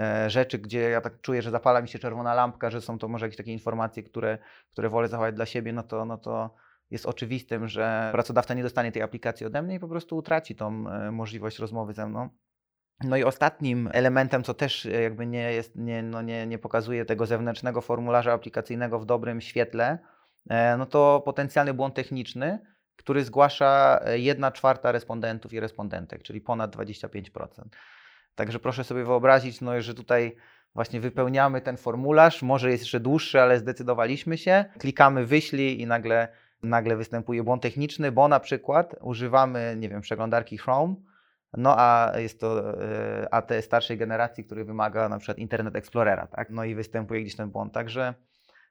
e, 0.00 0.30
rzeczy, 0.30 0.58
gdzie 0.58 0.80
ja 0.80 1.00
tak 1.00 1.20
czuję, 1.20 1.42
że 1.42 1.50
zapala 1.50 1.82
mi 1.82 1.88
się 1.88 1.98
czerwona 1.98 2.34
lampka, 2.34 2.70
że 2.70 2.80
są 2.80 2.98
to 2.98 3.08
może 3.08 3.26
jakieś 3.26 3.36
takie 3.36 3.52
informacje, 3.52 4.02
które, 4.02 4.38
które 4.72 4.88
wolę 4.88 5.08
zachować 5.08 5.34
dla 5.34 5.46
siebie, 5.46 5.72
no 5.72 5.82
to, 5.82 6.04
no 6.04 6.18
to 6.18 6.54
jest 6.90 7.06
oczywistym, 7.06 7.68
że 7.68 8.08
pracodawca 8.12 8.54
nie 8.54 8.62
dostanie 8.62 8.92
tej 8.92 9.02
aplikacji 9.02 9.46
ode 9.46 9.62
mnie 9.62 9.74
i 9.74 9.80
po 9.80 9.88
prostu 9.88 10.16
utraci 10.16 10.56
tą 10.56 10.88
e, 10.88 11.10
możliwość 11.10 11.58
rozmowy 11.58 11.92
ze 11.92 12.06
mną. 12.06 12.28
No 13.04 13.16
i 13.16 13.24
ostatnim 13.24 13.90
elementem, 13.92 14.44
co 14.44 14.54
też 14.54 14.86
e, 14.86 15.02
jakby 15.02 15.26
nie, 15.26 15.52
jest, 15.52 15.76
nie, 15.76 16.02
no 16.02 16.22
nie, 16.22 16.46
nie 16.46 16.58
pokazuje 16.58 17.04
tego 17.04 17.26
zewnętrznego 17.26 17.80
formularza 17.80 18.32
aplikacyjnego 18.32 18.98
w 18.98 19.06
dobrym 19.06 19.40
świetle, 19.40 19.98
no 20.78 20.86
to 20.86 21.22
potencjalny 21.24 21.74
błąd 21.74 21.94
techniczny, 21.94 22.58
który 22.96 23.24
zgłasza 23.24 24.00
1 24.14 24.44
e, 24.44 24.52
czwarta 24.52 24.92
respondentów 24.92 25.52
i 25.52 25.60
respondentek, 25.60 26.22
czyli 26.22 26.40
ponad 26.40 26.76
25%. 26.76 27.46
Także 28.34 28.58
proszę 28.58 28.84
sobie 28.84 29.04
wyobrazić, 29.04 29.60
no, 29.60 29.82
że 29.82 29.94
tutaj 29.94 30.36
właśnie 30.74 31.00
wypełniamy 31.00 31.60
ten 31.60 31.76
formularz, 31.76 32.42
może 32.42 32.70
jest 32.70 32.82
jeszcze 32.82 33.00
dłuższy, 33.00 33.40
ale 33.40 33.58
zdecydowaliśmy 33.58 34.38
się, 34.38 34.64
klikamy 34.78 35.26
wyślij 35.26 35.80
i 35.80 35.86
nagle, 35.86 36.28
nagle 36.62 36.96
występuje 36.96 37.42
błąd 37.42 37.62
techniczny, 37.62 38.12
bo 38.12 38.28
na 38.28 38.40
przykład 38.40 38.94
używamy, 39.00 39.76
nie 39.78 39.88
wiem, 39.88 40.00
przeglądarki 40.00 40.58
Chrome, 40.58 40.94
no 41.56 41.74
a 41.78 42.12
jest 42.16 42.40
to 42.40 42.80
e, 42.82 43.34
AT 43.34 43.50
starszej 43.60 43.98
generacji, 43.98 44.44
który 44.44 44.64
wymaga 44.64 45.08
na 45.08 45.18
przykład 45.18 45.38
Internet 45.38 45.76
Explorera, 45.76 46.26
tak? 46.26 46.50
No 46.50 46.64
i 46.64 46.74
występuje 46.74 47.22
gdzieś 47.22 47.36
ten 47.36 47.50
błąd. 47.50 47.72
Także 47.72 48.14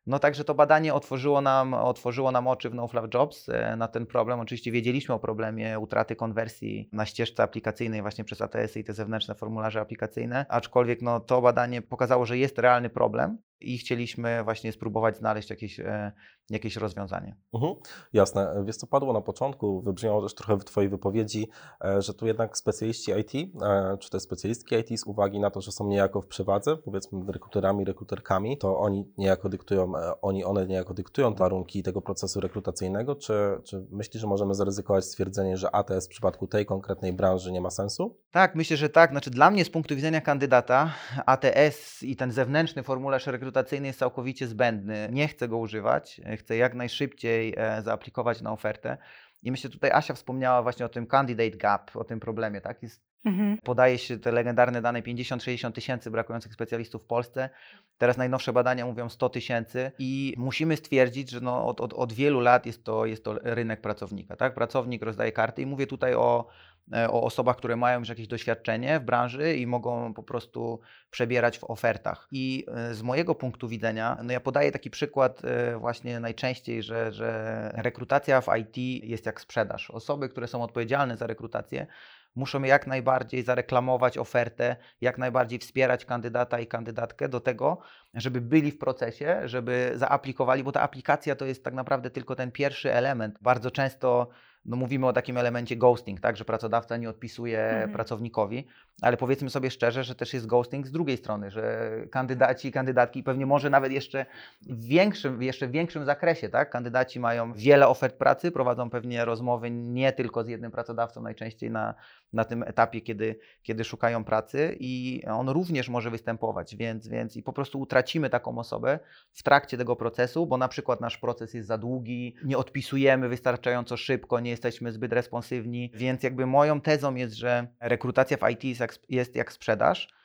no 0.08 0.20
także 0.20 0.44
to 0.44 0.56
badanie 0.56 0.94
otworzyło 0.94 1.42
nam, 1.42 1.74
otworzyło 1.74 2.32
nam 2.32 2.48
oczy 2.48 2.70
w 2.70 2.74
NoFluff 2.74 3.14
Jobs 3.14 3.50
e, 3.50 3.76
na 3.76 3.88
ten 3.88 4.06
problem. 4.06 4.40
Oczywiście 4.40 4.72
wiedzieliśmy 4.72 5.16
o 5.16 5.20
problemie 5.20 5.80
utraty 5.80 6.16
konwersji 6.16 6.90
na 6.92 7.06
ścieżce 7.06 7.44
aplikacyjnej 7.44 8.02
właśnie 8.02 8.24
przez 8.24 8.42
ATS-y 8.42 8.80
i 8.80 8.84
te 8.84 8.94
zewnętrzne 8.94 9.36
formularze 9.36 9.82
aplikacyjne, 9.82 10.46
aczkolwiek 10.50 11.02
no, 11.02 11.20
to 11.20 11.42
badanie 11.42 11.82
pokazało, 11.82 12.26
że 12.26 12.38
jest 12.38 12.60
realny 12.60 12.90
problem 12.90 13.38
i 13.60 13.78
chcieliśmy 13.78 14.44
właśnie 14.44 14.72
spróbować 14.72 15.18
znaleźć 15.18 15.50
jakieś, 15.50 15.80
e, 15.80 16.12
jakieś 16.50 16.76
rozwiązanie. 16.76 17.36
Mhm, 17.54 17.76
jasne. 18.14 18.64
Wiesz, 18.66 18.78
co 18.78 18.88
padło 18.88 19.14
na 19.14 19.22
początku, 19.22 19.82
wybrzmiało 19.82 20.22
też 20.22 20.36
trochę 20.36 20.58
w 20.58 20.66
Twojej 20.66 20.90
wypowiedzi, 20.90 21.48
e, 21.86 22.02
że 22.02 22.14
tu 22.14 22.28
jednak 22.28 22.58
specjaliści 22.58 23.12
IT, 23.12 23.34
e, 23.62 23.98
czy 23.98 24.10
też 24.10 24.22
specjalistki 24.22 24.76
IT 24.76 25.00
z 25.00 25.04
uwagi 25.04 25.40
na 25.40 25.52
to, 25.52 25.62
że 25.62 25.72
są 25.72 25.88
niejako 25.88 26.22
w 26.22 26.28
przewadze, 26.28 26.78
powiedzmy 26.78 27.32
rekruterami, 27.32 27.86
rekruterkami, 27.86 28.58
to 28.58 28.80
oni 28.80 29.14
niejako 29.18 29.50
dyktują, 29.50 29.94
oni, 30.22 30.44
one 30.44 30.68
niejako 30.68 30.94
dyktują 30.94 31.34
warunki 31.34 31.84
tego 31.84 32.02
procesu 32.02 32.40
rekrutacyjnego, 32.40 33.16
czy, 33.16 33.34
czy 33.64 33.88
myślisz, 33.92 34.22
że 34.22 34.28
możemy 34.28 34.56
zaryzykować 34.56 35.06
stwierdzenie, 35.06 35.58
że 35.58 35.76
ATS 35.76 36.06
w 36.06 36.10
przypadku 36.10 36.48
tej 36.48 36.66
konkretnej 36.66 37.14
branży 37.14 37.52
nie 37.52 37.62
ma 37.62 37.70
sensu? 37.70 38.18
Tak, 38.32 38.56
myślę, 38.56 38.78
że 38.78 38.90
tak. 38.90 39.12
Znaczy 39.12 39.30
dla 39.30 39.52
mnie 39.52 39.66
z 39.66 39.70
punktu 39.70 39.96
widzenia 39.96 40.22
kandydata 40.22 40.94
ATS 41.26 42.04
i 42.04 42.16
ten 42.16 42.32
zewnętrzny 42.32 42.84
formularz 42.84 43.28
rekrutacyjny 43.28 43.47
jest 43.82 44.00
całkowicie 44.00 44.48
zbędny. 44.48 45.10
Nie 45.12 45.28
chcę 45.28 45.48
go 45.48 45.58
używać, 45.58 46.22
chcę 46.38 46.58
jak 46.58 46.74
najszybciej 46.74 47.54
e, 47.58 47.82
zaaplikować 47.82 48.42
na 48.42 48.52
ofertę. 48.52 48.98
I 49.44 49.52
myślę, 49.52 49.70
tutaj 49.70 49.92
Asia 49.92 50.14
wspomniała 50.14 50.64
właśnie 50.64 50.86
o 50.86 50.90
tym 50.90 51.08
candidate 51.08 51.58
gap, 51.58 51.96
o 51.96 52.04
tym 52.04 52.20
problemie, 52.20 52.62
tak? 52.62 52.84
Jest, 52.84 53.02
mhm. 53.26 53.58
Podaje 53.58 53.98
się 53.98 54.20
te 54.20 54.32
legendarne 54.32 54.82
dane 54.82 55.02
50-60 55.02 55.72
tysięcy 55.72 56.12
brakujących 56.12 56.54
specjalistów 56.54 57.04
w 57.04 57.06
Polsce. 57.06 57.50
Teraz 57.98 58.18
najnowsze 58.18 58.54
badania 58.54 58.86
mówią 58.86 59.10
100 59.10 59.30
tysięcy 59.30 59.92
i 60.00 60.34
musimy 60.38 60.78
stwierdzić, 60.78 61.30
że 61.30 61.42
no 61.42 61.66
od, 61.68 61.82
od, 61.82 61.94
od 61.94 62.14
wielu 62.14 62.40
lat 62.40 62.66
jest 62.66 62.84
to, 62.84 63.06
jest 63.06 63.24
to 63.24 63.34
rynek 63.44 63.82
pracownika, 63.82 64.36
tak? 64.36 64.54
Pracownik 64.54 65.04
rozdaje 65.04 65.32
karty 65.32 65.62
i 65.62 65.66
mówię 65.66 65.88
tutaj 65.88 66.14
o 66.14 66.48
E, 66.77 66.77
o 66.94 67.24
osobach, 67.24 67.58
które 67.58 67.76
mają 67.76 68.00
już 68.00 68.10
jakieś 68.10 68.28
doświadczenie 68.28 69.00
w 69.00 69.04
branży 69.04 69.56
i 69.56 69.68
mogą 69.68 70.14
po 70.14 70.24
prostu 70.24 70.80
przebierać 71.10 71.60
w 71.60 71.64
ofertach. 71.64 72.28
I 72.32 72.66
e, 72.68 72.94
z 72.94 73.02
mojego 73.02 73.36
punktu 73.36 73.68
widzenia, 73.68 74.18
no 74.24 74.34
ja 74.34 74.40
podaję 74.40 74.72
taki 74.72 74.90
przykład 74.90 75.46
e, 75.46 75.78
właśnie 75.78 76.20
najczęściej, 76.20 76.84
że, 76.84 77.12
że 77.12 77.72
rekrutacja 77.76 78.42
w 78.42 78.48
IT 78.58 78.78
jest 79.04 79.26
jak 79.26 79.42
sprzedaż. 79.42 79.92
Osoby, 79.92 80.30
które 80.30 80.48
są 80.48 80.64
odpowiedzialne 80.64 81.18
za 81.18 81.28
rekrutację, 81.28 81.88
muszą 82.36 82.64
jak 82.64 82.88
najbardziej 82.88 83.44
zareklamować 83.44 84.18
ofertę, 84.18 84.76
jak 85.02 85.18
najbardziej 85.18 85.60
wspierać 85.60 86.06
kandydata 86.06 86.60
i 86.60 86.68
kandydatkę 86.68 87.30
do 87.30 87.40
tego, 87.40 87.78
żeby 88.14 88.42
byli 88.42 88.72
w 88.72 88.78
procesie, 88.78 89.42
żeby 89.46 89.92
zaaplikowali, 89.96 90.64
bo 90.64 90.72
ta 90.72 90.82
aplikacja 90.82 91.36
to 91.36 91.46
jest 91.46 91.64
tak 91.64 91.74
naprawdę 91.74 92.10
tylko 92.10 92.36
ten 92.36 92.52
pierwszy 92.52 92.94
element. 92.94 93.38
Bardzo 93.42 93.72
często 93.72 94.28
no 94.68 94.76
mówimy 94.76 95.08
o 95.08 95.14
takim 95.14 95.38
elemencie 95.38 95.76
ghosting, 95.76 96.20
tak, 96.20 96.38
że 96.38 96.46
pracodawca 96.46 96.98
nie 96.98 97.10
odpisuje 97.10 97.60
mhm. 97.60 97.92
pracownikowi, 97.92 98.68
ale 99.02 99.18
powiedzmy 99.18 99.50
sobie 99.50 99.72
szczerze, 99.72 100.04
że 100.04 100.16
też 100.16 100.34
jest 100.34 100.46
ghosting 100.46 100.88
z 100.88 100.92
drugiej 100.92 101.18
strony, 101.18 101.52
że 101.52 101.92
kandydaci 102.12 102.68
i 102.68 102.72
kandydatki 102.72 103.24
pewnie 103.24 103.46
może 103.46 103.70
nawet 103.70 103.92
jeszcze 103.92 104.26
w 104.62 104.86
większym, 104.86 105.42
jeszcze 105.44 105.68
w 105.68 105.72
większym 105.72 106.06
zakresie, 106.06 106.50
tak, 106.50 106.70
kandydaci 106.70 107.20
mają 107.20 107.54
wiele 107.54 107.88
ofert 107.88 108.16
pracy, 108.16 108.52
prowadzą 108.52 108.90
pewnie 108.90 109.26
rozmowy 109.26 109.72
nie 109.72 110.12
tylko 110.12 110.44
z 110.44 110.48
jednym 110.48 110.72
pracodawcą, 110.72 111.22
najczęściej 111.22 111.72
na, 111.72 111.94
na 112.34 112.46
tym 112.46 112.64
etapie, 112.64 113.02
kiedy, 113.02 113.40
kiedy 113.64 113.84
szukają 113.84 114.24
pracy 114.24 114.78
i 114.80 115.24
on 115.32 115.50
również 115.50 115.90
może 115.90 116.12
występować, 116.12 116.76
więc, 116.76 117.08
więc 117.08 117.38
i 117.38 117.44
po 117.44 117.54
prostu 117.54 117.80
utracimy 117.80 118.30
taką 118.30 118.58
osobę 118.58 119.00
w 119.34 119.44
trakcie 119.44 119.78
tego 119.78 119.96
procesu, 119.96 120.48
bo 120.48 120.58
na 120.58 120.68
przykład 120.68 121.02
nasz 121.02 121.18
proces 121.18 121.54
jest 121.54 121.68
za 121.68 121.78
długi, 121.78 122.36
nie 122.44 122.58
odpisujemy 122.58 123.30
wystarczająco 123.30 123.98
szybko, 123.98 124.40
nie 124.40 124.50
jesteśmy 124.50 124.92
zbyt 124.92 125.14
responsywni, 125.14 125.92
więc 125.94 126.24
jakby 126.24 126.46
moją 126.46 126.82
tezą 126.82 127.16
jest, 127.16 127.36
że 127.36 127.68
rekrutacja 127.80 128.38
w 128.38 128.50
IT 128.50 128.64
jest 128.64 128.87
jak, 128.88 129.00
jest 129.10 129.36
jak 129.36 129.52
sprzedaż. 129.52 130.18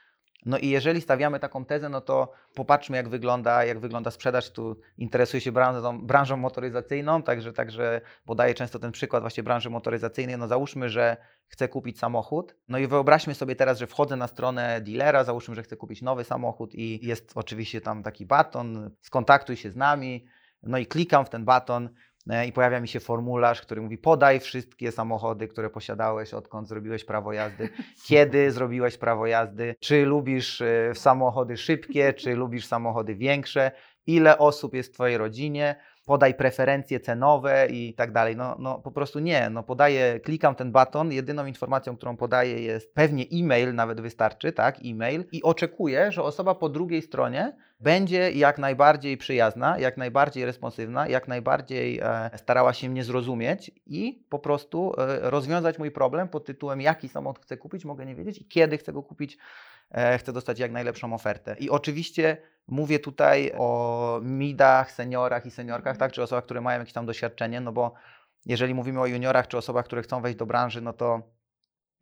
No 0.46 0.58
i 0.58 0.68
jeżeli 0.68 1.00
stawiamy 1.00 1.40
taką 1.40 1.64
tezę, 1.64 1.88
no 1.88 2.00
to 2.00 2.32
popatrzmy, 2.54 2.96
jak 2.96 3.08
wygląda, 3.08 3.64
jak 3.64 3.80
wygląda 3.80 4.10
sprzedaż. 4.10 4.50
Tu 4.50 4.80
interesuję 4.98 5.40
się 5.40 5.52
branżą, 5.52 6.06
branżą 6.06 6.36
motoryzacyjną, 6.36 7.22
także, 7.22 7.52
także 7.52 8.00
podaję 8.24 8.54
często 8.54 8.78
ten 8.78 8.92
przykład 8.92 9.22
właśnie 9.22 9.42
branży 9.42 9.70
motoryzacyjnej. 9.70 10.38
No 10.38 10.48
załóżmy, 10.48 10.88
że 10.88 11.16
chcę 11.46 11.68
kupić 11.68 11.98
samochód. 11.98 12.56
No 12.68 12.78
i 12.78 12.86
wyobraźmy 12.86 13.34
sobie 13.34 13.56
teraz, 13.56 13.78
że 13.78 13.86
wchodzę 13.86 14.16
na 14.16 14.26
stronę 14.26 14.80
dealera, 14.80 15.24
załóżmy, 15.24 15.54
że 15.54 15.62
chcę 15.62 15.76
kupić 15.76 16.02
nowy 16.02 16.24
samochód 16.24 16.74
i 16.74 17.06
jest 17.06 17.32
oczywiście 17.34 17.80
tam 17.80 18.02
taki 18.02 18.26
baton, 18.26 18.90
skontaktuj 19.00 19.56
się 19.56 19.70
z 19.70 19.76
nami. 19.76 20.26
No 20.62 20.78
i 20.78 20.86
klikam 20.86 21.24
w 21.24 21.30
ten 21.30 21.44
baton, 21.44 21.88
i 22.46 22.52
pojawia 22.52 22.80
mi 22.80 22.88
się 22.88 23.00
formularz, 23.00 23.60
który 23.62 23.80
mówi: 23.80 23.98
podaj 23.98 24.40
wszystkie 24.40 24.92
samochody, 24.92 25.48
które 25.48 25.70
posiadałeś, 25.70 26.34
odkąd 26.34 26.68
zrobiłeś 26.68 27.04
prawo 27.04 27.32
jazdy, 27.32 27.68
kiedy 28.08 28.50
zrobiłeś 28.50 28.98
prawo 28.98 29.26
jazdy, 29.26 29.74
czy 29.80 30.04
lubisz 30.04 30.60
e, 30.60 30.94
samochody 30.94 31.56
szybkie, 31.56 32.14
czy 32.14 32.34
lubisz 32.34 32.66
samochody 32.66 33.14
większe, 33.14 33.72
ile 34.06 34.38
osób 34.38 34.74
jest 34.74 34.90
w 34.90 34.94
Twojej 34.94 35.18
rodzinie, 35.18 35.76
podaj 36.06 36.34
preferencje 36.34 37.00
cenowe 37.00 37.66
i 37.70 37.94
tak 37.94 38.12
dalej. 38.12 38.36
No, 38.36 38.56
no 38.58 38.78
po 38.78 38.90
prostu 38.90 39.18
nie, 39.18 39.50
no 39.50 39.62
podaję, 39.62 40.20
klikam 40.20 40.54
ten 40.54 40.72
baton, 40.72 41.12
jedyną 41.12 41.46
informacją, 41.46 41.96
którą 41.96 42.16
podaję 42.16 42.62
jest 42.62 42.94
pewnie 42.94 43.24
e-mail, 43.32 43.74
nawet 43.74 44.00
wystarczy, 44.00 44.52
tak, 44.52 44.78
e-mail. 44.84 45.24
I 45.32 45.42
oczekuję, 45.42 46.12
że 46.12 46.22
osoba 46.22 46.54
po 46.54 46.68
drugiej 46.68 47.02
stronie 47.02 47.56
będzie 47.80 48.32
jak 48.32 48.58
najbardziej 48.58 49.16
przyjazna, 49.16 49.78
jak 49.78 49.96
najbardziej 49.96 50.44
responsywna, 50.44 51.08
jak 51.08 51.28
najbardziej 51.28 52.00
e, 52.02 52.30
starała 52.36 52.72
się 52.72 52.88
mnie 52.88 53.04
zrozumieć 53.04 53.70
i 53.86 54.24
po 54.28 54.38
prostu 54.38 54.92
e, 54.98 55.30
rozwiązać 55.30 55.78
mój 55.78 55.90
problem 55.90 56.28
pod 56.28 56.44
tytułem 56.44 56.80
jaki 56.80 57.08
samochód 57.08 57.42
chcę 57.42 57.56
kupić, 57.56 57.84
mogę 57.84 58.06
nie 58.06 58.14
wiedzieć 58.14 58.38
i 58.38 58.44
kiedy 58.44 58.78
chcę 58.78 58.92
go 58.92 59.02
kupić, 59.02 59.38
chcę 60.18 60.32
dostać 60.32 60.58
jak 60.58 60.72
najlepszą 60.72 61.14
ofertę. 61.14 61.56
I 61.58 61.70
oczywiście 61.70 62.36
Mówię 62.68 62.98
tutaj 62.98 63.52
o 63.58 64.20
midach, 64.22 64.92
seniorach 64.92 65.46
i 65.46 65.50
seniorkach, 65.50 65.96
tak, 65.96 66.12
czy 66.12 66.22
osobach, 66.22 66.44
które 66.44 66.60
mają 66.60 66.78
jakieś 66.78 66.92
tam 66.92 67.06
doświadczenie, 67.06 67.60
no 67.60 67.72
bo 67.72 67.94
jeżeli 68.46 68.74
mówimy 68.74 69.00
o 69.00 69.06
juniorach 69.06 69.48
czy 69.48 69.58
osobach, 69.58 69.84
które 69.84 70.02
chcą 70.02 70.20
wejść 70.20 70.38
do 70.38 70.46
branży, 70.46 70.80
no 70.80 70.92
to 70.92 71.22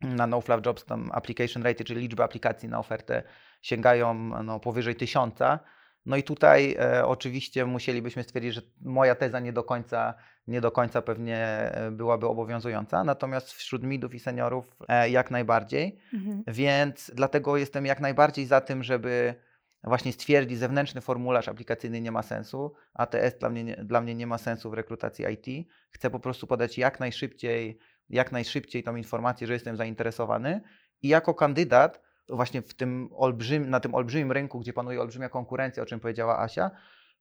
na 0.01 0.27
NoFluff 0.27 0.65
Jobs 0.65 0.85
tam 0.85 1.09
application 1.13 1.63
rate, 1.63 1.83
czyli 1.83 2.01
liczba 2.01 2.23
aplikacji 2.23 2.69
na 2.69 2.79
ofertę 2.79 3.23
sięgają 3.61 4.13
no, 4.43 4.59
powyżej 4.59 4.95
tysiąca. 4.95 5.59
No 6.05 6.15
i 6.15 6.23
tutaj 6.23 6.75
e, 6.79 7.05
oczywiście 7.05 7.65
musielibyśmy 7.65 8.23
stwierdzić, 8.23 8.53
że 8.53 8.61
moja 8.81 9.15
teza 9.15 9.39
nie 9.39 9.53
do 9.53 9.63
końca, 9.63 10.13
nie 10.47 10.61
do 10.61 10.71
końca 10.71 11.01
pewnie 11.01 11.37
e, 11.37 11.91
byłaby 11.91 12.27
obowiązująca, 12.27 13.03
natomiast 13.03 13.51
wśród 13.51 13.83
midów 13.83 14.13
i 14.13 14.19
seniorów 14.19 14.75
e, 14.87 15.09
jak 15.09 15.31
najbardziej. 15.31 15.99
Mhm. 16.13 16.43
Więc 16.47 17.11
dlatego 17.15 17.57
jestem 17.57 17.85
jak 17.85 17.99
najbardziej 17.99 18.45
za 18.45 18.61
tym, 18.61 18.83
żeby 18.83 19.35
właśnie 19.83 20.13
stwierdzi, 20.13 20.55
zewnętrzny 20.55 21.01
formularz 21.01 21.47
aplikacyjny 21.47 22.01
nie 22.01 22.11
ma 22.11 22.23
sensu, 22.23 22.73
ATS 22.93 23.37
dla 23.39 23.49
mnie, 23.49 23.63
nie, 23.63 23.75
dla 23.75 24.01
mnie 24.01 24.15
nie 24.15 24.27
ma 24.27 24.37
sensu 24.37 24.69
w 24.69 24.73
rekrutacji 24.73 25.25
IT. 25.33 25.67
Chcę 25.89 26.09
po 26.09 26.19
prostu 26.19 26.47
podać 26.47 26.77
jak 26.77 26.99
najszybciej, 26.99 27.79
jak 28.09 28.31
najszybciej 28.31 28.83
tą 28.83 28.95
informację, 28.95 29.47
że 29.47 29.53
jestem 29.53 29.77
zainteresowany 29.77 30.61
i 31.01 31.07
jako 31.07 31.33
kandydat 31.33 32.01
właśnie 32.29 32.61
w 32.61 32.73
tym 32.73 33.09
olbrzym, 33.15 33.69
na 33.69 33.79
tym 33.79 33.95
olbrzymim 33.95 34.31
rynku, 34.31 34.59
gdzie 34.59 34.73
panuje 34.73 35.01
olbrzymia 35.01 35.29
konkurencja, 35.29 35.83
o 35.83 35.85
czym 35.85 35.99
powiedziała 35.99 36.39
Asia, 36.39 36.71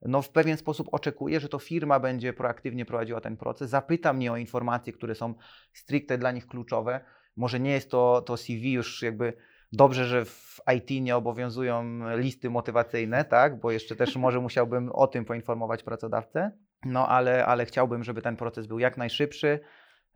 no 0.03 0.23
w 0.23 0.29
pewien 0.29 0.57
sposób 0.57 0.89
oczekuję, 0.93 1.41
że 1.41 1.49
to 1.49 1.59
firma 1.59 2.01
będzie 2.01 2.33
proaktywnie 2.33 2.87
prowadziła 2.87 3.21
ten 3.21 3.37
proces, 3.37 3.71
zapyta 3.71 4.13
mnie 4.13 4.33
o 4.33 4.37
informacje, 4.37 4.93
które 4.93 5.15
są 5.15 5.35
stricte 5.73 6.19
dla 6.19 6.33
nich 6.33 6.47
kluczowe. 6.47 7.01
Może 7.37 7.61
nie 7.61 7.71
jest 7.71 7.91
to, 7.91 8.23
to 8.23 8.37
CV 8.37 8.73
już 8.73 9.03
jakby 9.03 9.33
Dobrze, 9.73 10.05
że 10.05 10.25
w 10.25 10.61
IT 10.77 10.91
nie 11.03 11.17
obowiązują 11.17 12.01
listy 12.17 12.51
motywacyjne, 12.51 13.25
tak? 13.25 13.61
bo 13.61 13.71
jeszcze 13.71 13.97
też 13.97 14.17
może 14.17 14.41
musiałbym 14.51 14.91
o 14.93 15.07
tym 15.07 15.25
poinformować 15.25 15.83
pracodawcę, 15.83 16.51
no 16.85 17.09
ale, 17.09 17.47
ale 17.47 17.67
chciałbym, 17.67 18.05
żeby 18.05 18.23
ten 18.23 18.37
proces 18.37 18.67
był 18.67 18.79
jak 18.79 18.97
najszybszy, 18.97 19.61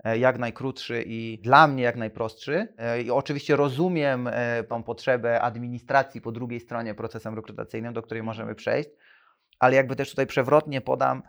jak 0.05 0.39
najkrótszy 0.39 1.05
i 1.07 1.39
dla 1.43 1.67
mnie 1.67 1.83
jak 1.83 1.97
najprostszy. 1.97 2.69
E, 2.79 3.03
I 3.03 3.11
oczywiście 3.11 3.57
rozumiem 3.57 4.29
e, 4.33 4.65
tą 4.65 4.83
potrzebę 4.83 5.41
administracji 5.41 6.21
po 6.21 6.33
drugiej 6.33 6.61
stronie 6.61 6.95
procesem 6.95 7.35
rekrutacyjnym, 7.35 7.95
do 7.95 8.03
której 8.03 8.23
możemy 8.23 8.55
przejść, 8.55 8.91
ale 9.59 9.77
jakby 9.77 9.97
też 9.97 10.11
tutaj 10.11 10.27
przewrotnie 10.27 10.81
podam, 10.81 11.23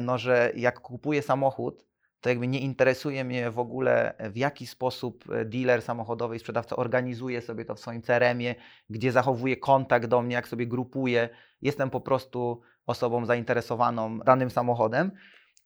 no, 0.00 0.18
że 0.18 0.52
jak 0.54 0.80
kupuję 0.80 1.22
samochód, 1.22 1.84
to 2.20 2.28
jakby 2.28 2.46
nie 2.46 2.60
interesuje 2.60 3.24
mnie 3.24 3.50
w 3.50 3.58
ogóle, 3.58 4.14
w 4.30 4.36
jaki 4.36 4.66
sposób 4.66 5.24
e, 5.30 5.44
dealer 5.44 5.82
samochodowy 5.82 6.36
i 6.36 6.38
sprzedawca 6.38 6.76
organizuje 6.76 7.40
sobie 7.40 7.64
to 7.64 7.74
w 7.74 7.80
swoim 7.80 8.02
CRM-ie, 8.02 8.54
gdzie 8.90 9.12
zachowuje 9.12 9.56
kontakt 9.56 10.06
do 10.06 10.22
mnie, 10.22 10.34
jak 10.34 10.48
sobie 10.48 10.66
grupuje. 10.66 11.28
Jestem 11.62 11.90
po 11.90 12.00
prostu 12.00 12.60
osobą 12.86 13.26
zainteresowaną 13.26 14.18
danym 14.18 14.50
samochodem. 14.50 15.10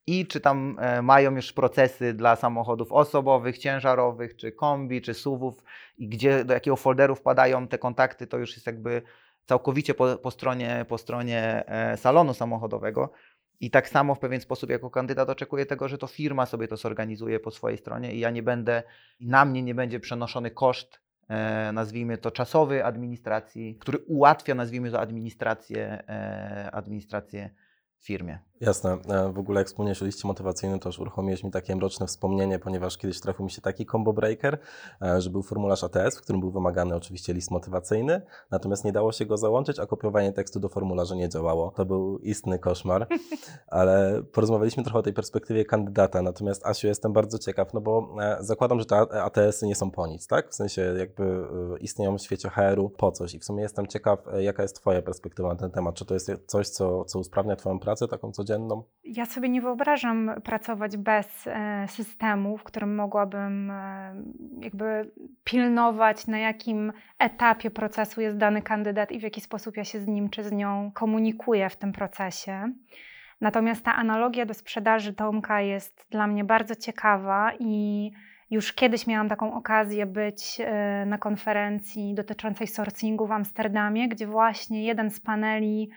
I 0.07 0.27
czy 0.27 0.41
tam 0.41 0.77
e, 0.81 1.03
mają 1.03 1.37
już 1.37 1.53
procesy 1.53 2.15
dla 2.15 2.37
samochodów 2.37 2.93
osobowych, 2.93 3.59
ciężarowych, 3.59 4.37
czy 4.37 4.53
kombi, 4.53 5.03
czy 5.03 5.15
suwów, 5.15 5.63
i 5.99 6.09
gdzie 6.09 6.45
do 6.45 6.55
jakiego 6.55 6.77
folderu 6.77 7.15
wpadają 7.15 7.69
te 7.69 7.79
kontakty, 7.79 8.27
to 8.27 8.39
już 8.39 8.55
jest 8.55 8.67
jakby 8.67 9.03
całkowicie 9.47 9.95
po, 9.95 10.17
po 10.17 10.31
stronie, 10.31 10.85
po 10.89 10.99
stronie 10.99 11.65
e, 11.67 11.97
salonu 11.97 12.35
samochodowego. 12.35 13.13
I 13.61 13.71
tak 13.71 13.89
samo 13.89 14.15
w 14.15 14.19
pewien 14.19 14.41
sposób 14.41 14.71
jako 14.71 14.91
kandydat 14.91 15.31
oczekuję 15.31 15.67
tego, 15.67 15.89
że 15.89 15.99
to 15.99 16.07
firma 16.07 16.47
sobie 16.47 16.69
to 16.69 16.77
zorganizuje 16.77 17.41
po 17.41 17.51
swojej 17.51 17.79
stronie 17.79 18.15
i 18.15 18.21
ja 18.21 18.31
nie 18.31 18.43
będę, 18.43 18.83
na 19.21 19.45
mnie 19.45 19.63
nie 19.63 19.75
będzie 19.75 20.01
przenoszony 20.01 20.51
koszt 20.51 21.01
e, 21.29 21.73
nazwijmy 21.73 22.19
to 22.19 22.31
czasowy 22.31 22.85
administracji, 22.85 23.77
który 23.81 23.99
ułatwia, 23.99 24.55
nazwijmy 24.55 24.91
to 24.91 25.01
administrację, 25.01 26.05
administrację 26.73 27.51
w 27.99 28.07
firmie. 28.07 28.39
Jasne. 28.65 28.99
E, 29.09 29.33
w 29.33 29.39
ogóle 29.39 29.61
jak 29.61 29.67
wspomniałeś 29.67 30.03
o 30.03 30.05
liście 30.05 30.29
motywacyjnym, 30.29 30.79
to 30.79 30.89
już 30.89 30.99
uruchomiłeś 30.99 31.45
mi 31.45 31.51
takie 31.51 31.77
mroczne 31.77 32.07
wspomnienie, 32.07 32.59
ponieważ 32.59 32.99
kiedyś 32.99 33.21
trafił 33.21 33.45
mi 33.45 33.51
się 33.51 33.63
taki 33.63 33.87
combo 33.87 34.13
breaker, 34.13 34.59
e, 35.03 35.21
że 35.21 35.31
był 35.31 35.43
formularz 35.43 35.85
ATS, 35.85 36.19
w 36.19 36.23
którym 36.23 36.41
był 36.41 36.51
wymagany 36.51 36.95
oczywiście 36.97 37.35
list 37.35 37.51
motywacyjny, 37.51 38.23
natomiast 38.51 38.85
nie 38.85 38.93
dało 38.93 39.13
się 39.13 39.27
go 39.27 39.37
załączyć, 39.37 39.79
a 39.79 39.87
kopiowanie 39.87 40.33
tekstu 40.33 40.61
do 40.61 40.69
formularza 40.69 41.15
nie 41.15 41.29
działało. 41.29 41.71
To 41.71 41.85
był 41.85 42.19
istny 42.19 42.59
koszmar, 42.59 43.07
ale 43.67 44.23
porozmawialiśmy 44.33 44.83
trochę 44.83 44.99
o 44.99 45.03
tej 45.03 45.13
perspektywie 45.13 45.65
kandydata, 45.65 46.23
natomiast 46.23 46.67
Asiu, 46.67 46.87
jestem 46.87 47.13
bardzo 47.13 47.39
ciekaw, 47.39 47.75
no 47.75 47.81
bo 47.81 48.17
e, 48.21 48.37
zakładam, 48.41 48.81
że 48.81 48.87
te 48.87 48.97
ATS-y 49.23 49.67
nie 49.67 49.75
są 49.75 49.91
po 49.91 50.07
nic, 50.07 50.27
tak? 50.27 50.51
W 50.51 50.55
sensie 50.55 50.95
jakby 50.99 51.47
istnieją 51.81 52.19
w 52.19 52.23
świecie 52.23 52.49
HR-u 52.49 52.91
po 52.91 53.13
coś 53.13 53.35
i 53.35 53.39
w 53.39 53.45
sumie 53.45 53.63
jestem 53.63 53.87
ciekaw, 53.87 54.19
jaka 54.39 54.63
jest 54.63 54.77
Twoja 54.77 55.03
perspektywa 55.03 55.49
na 55.49 55.57
ten 55.57 55.71
temat. 55.71 55.95
Czy 55.95 56.05
to 56.05 56.15
jest 56.15 56.31
coś, 56.47 56.69
co, 56.69 57.05
co 57.05 57.19
usprawnia 57.19 57.57
Twoją 57.57 57.79
pracę 57.79 58.09
taką 58.09 58.33
codzienną, 58.33 58.54
codzienną? 58.55 58.83
Ja 59.05 59.27
sobie 59.27 59.49
nie 59.49 59.63
wyobrażam 59.63 60.31
pracować 60.45 60.97
bez 60.97 61.47
e, 61.47 61.87
systemu, 61.89 62.59
w 62.59 62.65
którym 62.65 62.95
mogłabym 62.95 63.71
e, 63.71 64.15
jakby 64.61 65.11
pilnować, 65.45 66.27
na 66.27 66.39
jakim 66.39 66.93
etapie 67.19 67.71
procesu 67.71 68.21
jest 68.21 68.37
dany 68.37 68.63
kandydat 68.63 69.13
i 69.13 69.19
w 69.19 69.23
jaki 69.23 69.41
sposób 69.41 69.77
ja 69.77 69.85
się 69.85 70.01
z 70.01 70.07
nim 70.07 70.31
czy 70.31 70.45
z 70.45 70.53
nią 70.53 70.91
komunikuję 70.95 71.71
w 71.71 71.77
tym 71.77 71.93
procesie. 71.93 72.73
Natomiast 73.41 73.85
ta 73.85 73.95
analogia 73.95 74.47
do 74.47 74.55
sprzedaży 74.55 75.13
Tomka 75.13 75.61
jest 75.61 76.07
dla 76.11 76.27
mnie 76.27 76.45
bardzo 76.45 76.75
ciekawa 76.75 77.53
i 77.59 78.11
już 78.51 78.73
kiedyś 78.73 79.07
miałam 79.07 79.29
taką 79.29 79.55
okazję 79.55 80.07
być 80.07 80.61
e, 80.61 81.07
na 81.07 81.19
konferencji 81.19 82.15
dotyczącej 82.15 82.67
sourcingu 82.67 83.27
w 83.27 83.33
Amsterdamie, 83.33 84.09
gdzie 84.09 84.27
właśnie 84.27 84.85
jeden 84.85 85.11
z 85.11 85.21
paneli 85.21 85.91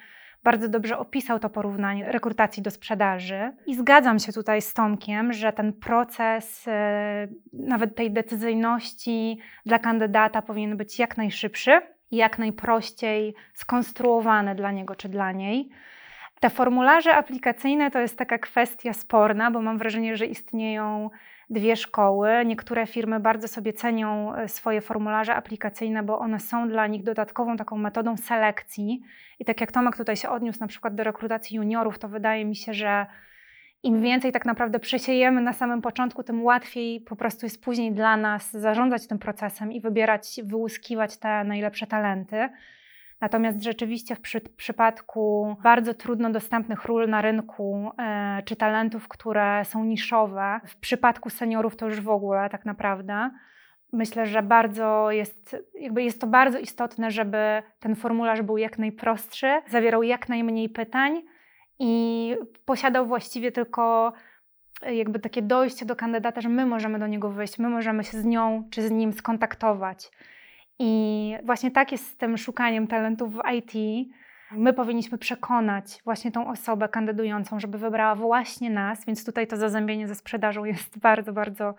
bardzo 0.44 0.70
dobrze 0.70 0.98
opisał 0.98 1.40
to 1.40 1.50
porównanie 1.50 2.12
rekrutacji 2.12 2.64
do 2.64 2.72
sprzedaży. 2.72 3.52
I 3.66 3.76
zgadzam 3.76 4.20
się 4.20 4.34
tutaj 4.34 4.62
z 4.62 4.74
Tomkiem, 4.74 5.34
że 5.34 5.54
ten 5.54 5.74
proces 5.74 6.68
e, 6.68 7.28
nawet 7.54 7.96
tej 7.96 8.12
decyzyjności 8.12 9.40
dla 9.66 9.80
kandydata 9.80 10.42
powinien 10.42 10.78
być 10.78 11.00
jak 11.00 11.18
najszybszy 11.18 11.82
i 12.12 12.16
jak 12.16 12.40
najprościej 12.40 13.36
skonstruowany 13.54 14.56
dla 14.56 14.72
niego 14.72 14.96
czy 14.96 15.10
dla 15.10 15.32
niej. 15.32 15.70
Te 16.40 16.50
formularze 16.50 17.16
aplikacyjne 17.16 17.92
to 17.92 18.00
jest 18.00 18.18
taka 18.18 18.38
kwestia 18.38 18.94
sporna, 18.94 19.52
bo 19.52 19.62
mam 19.62 19.78
wrażenie, 19.78 20.18
że 20.18 20.26
istnieją 20.26 21.10
dwie 21.50 21.76
szkoły. 21.76 22.30
Niektóre 22.46 22.88
firmy 22.88 23.20
bardzo 23.20 23.48
sobie 23.48 23.74
cenią 23.74 24.36
e, 24.36 24.48
swoje 24.48 24.82
formularze 24.82 25.36
aplikacyjne, 25.36 26.04
bo 26.04 26.20
one 26.20 26.40
są 26.40 26.70
dla 26.70 26.88
nich 26.88 27.04
dodatkową 27.04 27.58
taką 27.58 27.78
metodą 27.78 28.18
selekcji. 28.18 29.02
I 29.40 29.46
tak 29.46 29.62
jak 29.62 29.72
Tomek 29.72 29.98
tutaj 29.98 30.16
się 30.16 30.30
odniósł 30.30 30.60
na 30.60 30.68
przykład 30.68 30.96
do 30.96 31.04
rekrutacji 31.04 31.58
juniorów, 31.58 32.00
to 32.00 32.08
wydaje 32.08 32.46
mi 32.46 32.56
się, 32.56 32.74
że 32.74 33.06
im 33.84 34.02
więcej 34.02 34.32
tak 34.32 34.46
naprawdę 34.46 34.80
przesiejemy 34.80 35.42
na 35.42 35.54
samym 35.54 35.82
początku, 35.82 36.24
tym 36.24 36.44
łatwiej 36.44 37.02
po 37.02 37.16
prostu 37.16 37.46
jest 37.46 37.64
później 37.64 37.92
dla 37.92 38.18
nas 38.18 38.52
zarządzać 38.52 39.08
tym 39.08 39.20
procesem 39.20 39.72
i 39.72 39.82
wybierać, 39.82 40.40
wyłuskiwać 40.44 41.18
te 41.18 41.44
najlepsze 41.44 41.88
talenty. 41.88 42.50
Natomiast 43.22 43.64
rzeczywiście 43.64 44.16
w 44.16 44.22
przy, 44.22 44.42
przypadku 44.42 45.56
bardzo 45.64 45.94
trudno 45.94 46.30
dostępnych 46.30 46.86
ról 46.86 47.10
na 47.10 47.22
rynku 47.22 47.92
e, 48.00 48.42
czy 48.46 48.56
talentów, 48.56 49.08
które 49.08 49.66
są 49.66 49.84
niszowe, 49.86 50.60
w 50.66 50.76
przypadku 50.76 51.30
seniorów 51.30 51.76
to 51.76 51.86
już 51.86 52.02
w 52.02 52.10
ogóle 52.10 52.50
tak 52.50 52.66
naprawdę. 52.66 53.30
Myślę, 53.94 54.26
że 54.26 54.44
bardzo 54.44 55.12
jest, 55.12 55.56
jakby 55.80 56.04
jest 56.04 56.22
to 56.22 56.28
bardzo 56.28 56.60
istotne, 56.60 57.12
żeby 57.12 57.64
ten 57.80 57.96
formularz 57.96 58.42
był 58.42 58.58
jak 58.58 58.80
najprostszy, 58.80 59.62
zawierał 59.68 60.04
jak 60.04 60.30
najmniej 60.30 60.70
pytań 60.70 61.22
i 61.80 62.36
posiadał 62.66 63.06
właściwie 63.06 63.52
tylko 63.52 64.14
jakby 64.82 65.20
takie 65.20 65.42
dojście 65.42 65.86
do 65.86 65.96
kandydata, 65.96 66.42
że 66.42 66.50
my 66.50 66.66
możemy 66.66 67.00
do 67.00 67.08
niego 67.08 67.30
wyjść, 67.30 67.60
my 67.60 67.70
możemy 67.70 68.04
się 68.04 68.18
z 68.18 68.26
nią 68.26 68.64
czy 68.72 68.88
z 68.88 68.92
nim 68.92 69.14
skontaktować. 69.14 70.12
I 70.80 71.36
właśnie 71.44 71.72
tak 71.72 71.92
jest 71.92 72.08
z 72.08 72.18
tym 72.18 72.38
szukaniem 72.38 72.88
talentów 72.88 73.34
w 73.34 73.42
IT. 73.54 73.74
My 74.52 74.74
powinniśmy 74.74 75.18
przekonać 75.18 76.02
właśnie 76.04 76.32
tą 76.32 76.48
osobę 76.48 76.90
kandydującą, 76.90 77.60
żeby 77.60 77.78
wybrała 77.78 78.16
właśnie 78.16 78.70
nas, 78.70 79.06
więc 79.06 79.26
tutaj 79.26 79.48
to 79.48 79.58
zazębienie 79.58 80.08
ze 80.08 80.16
sprzedażą 80.16 80.66
jest 80.66 81.00
bardzo, 81.08 81.34
bardzo 81.34 81.76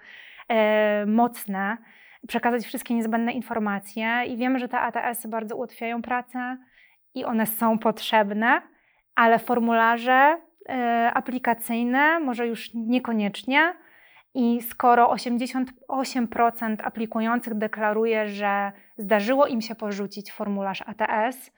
e, 0.48 1.06
mocne. 1.06 1.76
Przekazać 2.28 2.64
wszystkie 2.64 2.94
niezbędne 2.94 3.32
informacje 3.32 4.24
i 4.26 4.36
wiemy, 4.36 4.58
że 4.58 4.68
te 4.68 4.80
ATS-y 4.80 5.28
bardzo 5.28 5.56
ułatwiają 5.56 6.02
pracę 6.02 6.56
i 7.14 7.24
one 7.24 7.46
są 7.46 7.78
potrzebne, 7.78 8.62
ale 9.14 9.38
formularze 9.38 10.38
e, 10.68 11.10
aplikacyjne 11.14 12.20
może 12.20 12.46
już 12.46 12.70
niekoniecznie 12.74 13.74
i 14.38 14.62
skoro 14.62 15.14
88% 15.14 16.76
aplikujących 16.84 17.54
deklaruje, 17.54 18.28
że 18.28 18.72
zdarzyło 18.98 19.46
im 19.46 19.60
się 19.60 19.74
porzucić 19.74 20.32
formularz 20.32 20.82
ATS, 20.86 21.50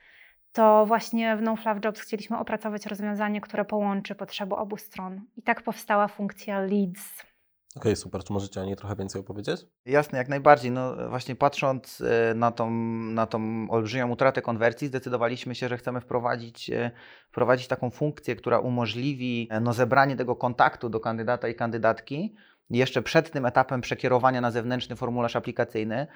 to 0.53 0.87
właśnie 0.87 1.37
w 1.37 1.43
NoFluff 1.43 1.85
Jobs 1.85 2.01
chcieliśmy 2.01 2.39
opracować 2.39 2.87
rozwiązanie, 2.87 3.41
które 3.41 3.65
połączy 3.65 4.15
potrzeby 4.15 4.55
obu 4.55 4.77
stron. 4.77 5.21
I 5.37 5.43
tak 5.43 5.63
powstała 5.63 6.09
funkcja 6.09 6.61
Leads. 6.61 7.31
Okej, 7.77 7.93
okay, 7.93 7.97
super. 7.97 8.25
Czy 8.25 8.33
możecie 8.33 8.61
o 8.61 8.65
niej 8.65 8.77
trochę 8.77 8.97
więcej 8.97 9.21
opowiedzieć? 9.21 9.67
Jasne, 9.87 10.19
jak 10.19 10.29
najbardziej. 10.29 10.71
No 10.71 11.09
właśnie 11.09 11.37
patrząc 11.37 12.01
e, 12.01 12.35
na 12.35 12.51
tą, 12.51 12.71
na 13.01 13.27
tą 13.27 13.67
olbrzymią 13.71 14.11
utratę 14.11 14.43
konwersji, 14.43 14.89
zdecydowaliśmy 14.89 15.55
się, 15.55 15.69
że 15.69 15.77
chcemy 15.77 16.01
wprowadzić, 16.01 16.71
e, 16.71 16.91
wprowadzić 17.31 17.69
taką 17.69 17.91
funkcję, 17.91 18.37
która 18.37 18.59
umożliwi 18.59 19.49
e, 19.51 19.61
no, 19.61 19.73
zebranie 19.73 20.17
tego 20.17 20.37
kontaktu 20.37 20.89
do 20.89 21.01
kandydata 21.01 21.49
i 21.49 21.55
kandydatki 21.55 22.35
jeszcze 22.79 23.03
przed 23.03 23.31
tym 23.31 23.47
etapem 23.47 23.81
przekierowania 23.81 24.41
na 24.41 24.51
zewnętrzny 24.51 24.97
formularz 24.97 25.37
aplikacyjny. 25.37 26.07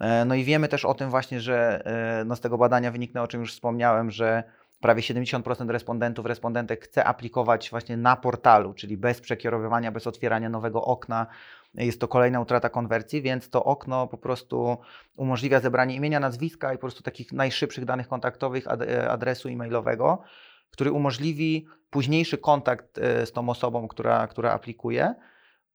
E, 0.00 0.24
no 0.24 0.34
i 0.34 0.44
wiemy 0.44 0.68
też 0.68 0.84
o 0.84 0.94
tym 0.94 1.10
właśnie, 1.10 1.40
że 1.40 1.86
e, 2.20 2.24
no 2.24 2.36
z 2.36 2.40
tego 2.40 2.58
badania 2.58 2.90
wyniknęło, 2.90 3.24
o 3.24 3.28
czym 3.28 3.40
już 3.40 3.52
wspomniałem, 3.52 4.10
że 4.10 4.42
prawie 4.80 5.02
70% 5.02 5.70
respondentów, 5.70 6.26
respondentek 6.26 6.84
chce 6.84 7.04
aplikować 7.04 7.70
właśnie 7.70 7.96
na 7.96 8.16
portalu, 8.16 8.74
czyli 8.74 8.96
bez 8.96 9.20
przekierowywania, 9.20 9.92
bez 9.92 10.06
otwierania 10.06 10.48
nowego 10.48 10.84
okna. 10.84 11.26
Jest 11.74 12.00
to 12.00 12.08
kolejna 12.08 12.40
utrata 12.40 12.68
konwersji, 12.68 13.22
więc 13.22 13.50
to 13.50 13.64
okno 13.64 14.06
po 14.06 14.18
prostu 14.18 14.76
umożliwia 15.16 15.60
zebranie 15.60 15.94
imienia, 15.94 16.20
nazwiska 16.20 16.72
i 16.72 16.76
po 16.76 16.80
prostu 16.80 17.02
takich 17.02 17.32
najszybszych 17.32 17.84
danych 17.84 18.08
kontaktowych, 18.08 18.66
e, 18.66 19.10
adresu 19.10 19.48
e-mailowego, 19.48 20.22
który 20.70 20.92
umożliwi 20.92 21.66
późniejszy 21.90 22.38
kontakt 22.38 23.00
z 23.24 23.32
tą 23.32 23.48
osobą, 23.48 23.88
która, 23.88 24.26
która 24.26 24.52
aplikuje. 24.52 25.14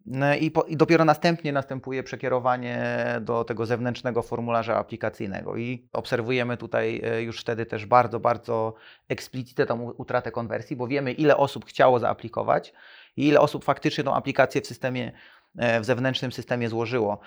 No 0.05 0.35
I, 0.35 0.51
po, 0.51 0.63
I, 0.63 0.77
dopiero 0.77 1.05
następnie 1.05 1.53
następuje 1.53 2.03
przekierowanie 2.03 2.85
do 3.21 3.43
tego 3.43 3.65
zewnętrznego 3.65 4.21
formularza 4.21 4.75
aplikacyjnego. 4.75 5.57
I 5.57 5.87
obserwujemy 5.93 6.57
tutaj 6.57 7.01
e, 7.03 7.21
już 7.21 7.41
wtedy 7.41 7.65
też 7.65 7.85
bardzo, 7.85 8.19
bardzo 8.19 8.73
eksplicitę 9.09 9.65
tą 9.65 9.91
utratę 9.91 10.31
konwersji, 10.31 10.75
bo 10.75 10.87
wiemy, 10.87 11.11
ile 11.11 11.37
osób 11.37 11.65
chciało 11.65 11.99
zaaplikować 11.99 12.73
i 13.17 13.27
ile 13.27 13.39
osób 13.39 13.63
faktycznie 13.63 14.03
tą 14.03 14.15
aplikację 14.15 14.61
w 14.61 14.67
systemie, 14.67 15.11
e, 15.57 15.79
w 15.79 15.85
zewnętrznym 15.85 16.31
systemie 16.31 16.69
złożyło. 16.69 17.19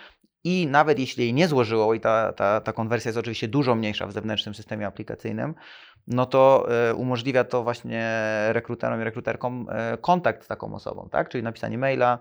I 0.44 0.66
nawet 0.66 0.98
jeśli 0.98 1.24
jej 1.24 1.34
nie 1.34 1.48
złożyło, 1.48 1.94
i 1.94 2.00
ta, 2.00 2.32
ta, 2.32 2.60
ta 2.60 2.72
konwersja 2.72 3.08
jest 3.08 3.18
oczywiście 3.18 3.48
dużo 3.48 3.74
mniejsza 3.74 4.06
w 4.06 4.12
zewnętrznym 4.12 4.54
systemie 4.54 4.86
aplikacyjnym, 4.86 5.54
no 6.06 6.26
to 6.26 6.68
e, 6.88 6.94
umożliwia 6.94 7.44
to 7.44 7.62
właśnie 7.62 8.10
rekruterom 8.48 9.00
i 9.00 9.04
rekruterkom 9.04 9.66
kontakt 10.00 10.44
z 10.44 10.48
taką 10.48 10.74
osobą, 10.74 11.08
tak? 11.10 11.28
czyli 11.28 11.44
napisanie 11.44 11.78
maila, 11.78 12.18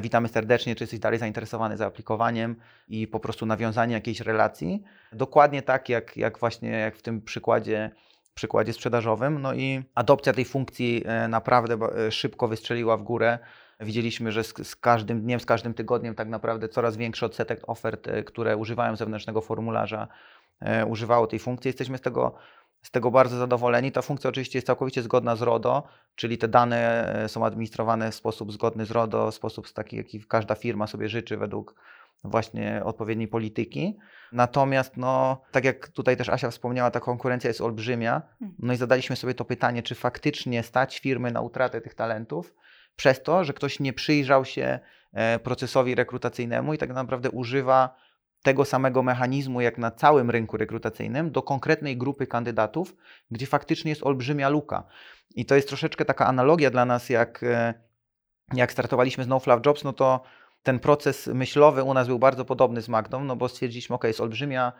witamy 0.00 0.28
serdecznie, 0.28 0.74
czy 0.74 0.82
jesteś 0.84 1.00
dalej 1.00 1.18
zainteresowany 1.18 1.76
zaaplikowaniem 1.76 2.56
i 2.88 3.06
po 3.06 3.20
prostu 3.20 3.46
nawiązanie 3.46 3.94
jakiejś 3.94 4.20
relacji. 4.20 4.82
Dokładnie 5.12 5.62
tak, 5.62 5.88
jak, 5.88 6.16
jak 6.16 6.38
właśnie 6.38 6.68
jak 6.70 6.96
w 6.96 7.02
tym 7.02 7.22
przykładzie, 7.22 7.90
przykładzie 8.34 8.72
sprzedażowym. 8.72 9.42
No 9.42 9.54
i 9.54 9.82
adopcja 9.94 10.32
tej 10.32 10.44
funkcji 10.44 11.02
e, 11.06 11.28
naprawdę 11.28 11.78
e, 12.06 12.12
szybko 12.12 12.48
wystrzeliła 12.48 12.96
w 12.96 13.02
górę. 13.02 13.38
Widzieliśmy, 13.80 14.32
że 14.32 14.44
z, 14.44 14.68
z, 14.68 14.76
każdym 14.76 15.22
dniem, 15.22 15.40
z 15.40 15.46
każdym 15.46 15.74
tygodniem 15.74 16.14
tak 16.14 16.28
naprawdę 16.28 16.68
coraz 16.68 16.96
większy 16.96 17.26
odsetek 17.26 17.60
ofert, 17.66 18.08
które 18.26 18.56
używają 18.56 18.96
zewnętrznego 18.96 19.40
formularza, 19.40 20.08
używało 20.86 21.26
tej 21.26 21.38
funkcji. 21.38 21.68
Jesteśmy 21.68 21.98
z 21.98 22.00
tego 22.00 22.34
z 22.84 22.90
tego 22.90 23.10
bardzo 23.10 23.38
zadowoleni. 23.38 23.92
Ta 23.92 24.02
funkcja 24.02 24.30
oczywiście 24.30 24.58
jest 24.58 24.66
całkowicie 24.66 25.02
zgodna 25.02 25.36
z 25.36 25.42
RODO, 25.42 25.82
czyli 26.14 26.38
te 26.38 26.48
dane 26.48 27.08
e, 27.24 27.28
są 27.28 27.46
administrowane 27.46 28.10
w 28.10 28.14
sposób 28.14 28.52
zgodny 28.52 28.86
z 28.86 28.90
RODO, 28.90 29.30
w 29.30 29.34
sposób 29.34 29.72
taki, 29.72 29.96
jaki 29.96 30.24
każda 30.28 30.54
firma 30.54 30.86
sobie 30.86 31.08
życzy 31.08 31.36
według 31.36 31.74
właśnie 32.24 32.82
odpowiedniej 32.84 33.28
polityki. 33.28 33.98
Natomiast, 34.32 34.96
no, 34.96 35.42
tak 35.52 35.64
jak 35.64 35.88
tutaj 35.88 36.16
też 36.16 36.28
Asia 36.28 36.50
wspomniała, 36.50 36.90
ta 36.90 37.00
konkurencja 37.00 37.48
jest 37.48 37.60
olbrzymia. 37.60 38.22
Hmm. 38.38 38.56
No 38.58 38.72
i 38.72 38.76
zadaliśmy 38.76 39.16
sobie 39.16 39.34
to 39.34 39.44
pytanie, 39.44 39.82
czy 39.82 39.94
faktycznie 39.94 40.62
stać 40.62 40.98
firmy 40.98 41.30
na 41.30 41.40
utratę 41.40 41.80
tych 41.80 41.94
talentów 41.94 42.54
przez 42.96 43.22
to, 43.22 43.44
że 43.44 43.52
ktoś 43.52 43.80
nie 43.80 43.92
przyjrzał 43.92 44.44
się 44.44 44.78
e, 45.12 45.38
procesowi 45.38 45.94
rekrutacyjnemu 45.94 46.74
i 46.74 46.78
tak 46.78 46.90
naprawdę 46.90 47.30
używa 47.30 47.96
tego 48.44 48.64
samego 48.64 49.02
mechanizmu 49.02 49.60
jak 49.60 49.78
na 49.78 49.90
całym 49.90 50.30
rynku 50.30 50.56
rekrutacyjnym 50.56 51.30
do 51.30 51.42
konkretnej 51.42 51.96
grupy 51.96 52.26
kandydatów, 52.26 52.96
gdzie 53.30 53.46
faktycznie 53.46 53.88
jest 53.88 54.02
olbrzymia 54.02 54.48
luka. 54.48 54.84
I 55.34 55.46
to 55.46 55.54
jest 55.54 55.68
troszeczkę 55.68 56.04
taka 56.04 56.26
analogia 56.26 56.70
dla 56.70 56.84
nas, 56.84 57.10
jak, 57.10 57.42
e, 57.42 57.74
jak 58.54 58.72
startowaliśmy 58.72 59.24
z 59.24 59.26
No 59.26 59.40
Fluff 59.40 59.66
Jobs, 59.66 59.84
no 59.84 59.92
to 59.92 60.22
ten 60.62 60.78
proces 60.78 61.26
myślowy 61.26 61.82
u 61.82 61.94
nas 61.94 62.06
był 62.06 62.18
bardzo 62.18 62.44
podobny 62.44 62.82
z 62.82 62.88
Magdą, 62.88 63.24
no 63.24 63.36
bo 63.36 63.48
stwierdziliśmy, 63.48 63.96
ok, 63.96 64.04
jest 64.04 64.20
olbrzymia 64.20 64.72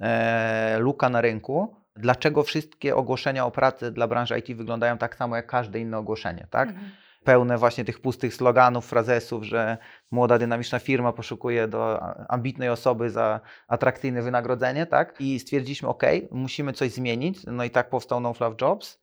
e, 0.00 0.78
luka 0.78 1.08
na 1.08 1.20
rynku, 1.20 1.76
dlaczego 1.96 2.42
wszystkie 2.42 2.96
ogłoszenia 2.96 3.46
o 3.46 3.50
pracę 3.50 3.92
dla 3.92 4.08
branży 4.08 4.38
IT 4.38 4.56
wyglądają 4.56 4.98
tak 4.98 5.16
samo 5.16 5.36
jak 5.36 5.46
każde 5.46 5.80
inne 5.80 5.98
ogłoszenie, 5.98 6.46
tak? 6.50 6.68
Mhm 6.68 6.90
pełne 7.24 7.58
właśnie 7.58 7.84
tych 7.84 8.00
pustych 8.00 8.34
sloganów, 8.34 8.86
frazesów, 8.86 9.44
że 9.44 9.78
młoda, 10.10 10.38
dynamiczna 10.38 10.78
firma 10.78 11.12
poszukuje 11.12 11.68
do 11.68 12.00
ambitnej 12.28 12.68
osoby 12.68 13.10
za 13.10 13.40
atrakcyjne 13.68 14.22
wynagrodzenie, 14.22 14.86
tak? 14.86 15.20
I 15.20 15.40
stwierdziliśmy, 15.40 15.88
ok, 15.88 16.02
musimy 16.30 16.72
coś 16.72 16.90
zmienić, 16.92 17.38
no 17.46 17.64
i 17.64 17.70
tak 17.70 17.90
powstał 17.90 18.20
No 18.20 18.34
Fluff 18.34 18.54
Jobs. 18.60 19.00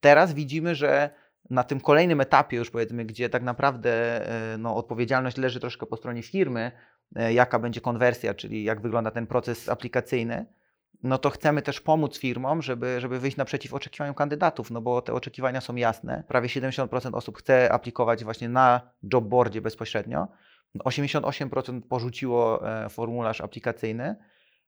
Teraz 0.00 0.34
widzimy, 0.34 0.74
że 0.74 1.10
na 1.50 1.64
tym 1.64 1.80
kolejnym 1.80 2.20
etapie 2.20 2.56
już 2.56 2.70
powiedzmy, 2.70 3.04
gdzie 3.04 3.28
tak 3.28 3.42
naprawdę 3.42 3.90
e, 4.54 4.58
no, 4.58 4.76
odpowiedzialność 4.76 5.36
leży 5.36 5.60
troszkę 5.60 5.86
po 5.86 5.96
stronie 5.96 6.22
firmy, 6.22 6.72
e, 7.16 7.32
jaka 7.32 7.58
będzie 7.58 7.80
konwersja, 7.80 8.34
czyli 8.34 8.64
jak 8.64 8.80
wygląda 8.80 9.10
ten 9.10 9.26
proces 9.26 9.68
aplikacyjny, 9.68 10.46
no 11.02 11.18
to 11.18 11.30
chcemy 11.30 11.62
też 11.62 11.80
pomóc 11.80 12.18
firmom, 12.18 12.62
żeby, 12.62 13.00
żeby 13.00 13.18
wyjść 13.18 13.36
naprzeciw 13.36 13.74
oczekiwaniom 13.74 14.14
kandydatów, 14.14 14.70
no 14.70 14.80
bo 14.80 15.02
te 15.02 15.12
oczekiwania 15.12 15.60
są 15.60 15.76
jasne. 15.76 16.24
Prawie 16.28 16.48
70% 16.48 17.14
osób 17.14 17.38
chce 17.38 17.72
aplikować 17.72 18.24
właśnie 18.24 18.48
na 18.48 18.80
jobboardzie 19.12 19.60
bezpośrednio. 19.60 20.28
88% 20.78 21.80
porzuciło 21.80 22.70
e, 22.84 22.88
formularz 22.88 23.40
aplikacyjny. 23.40 24.16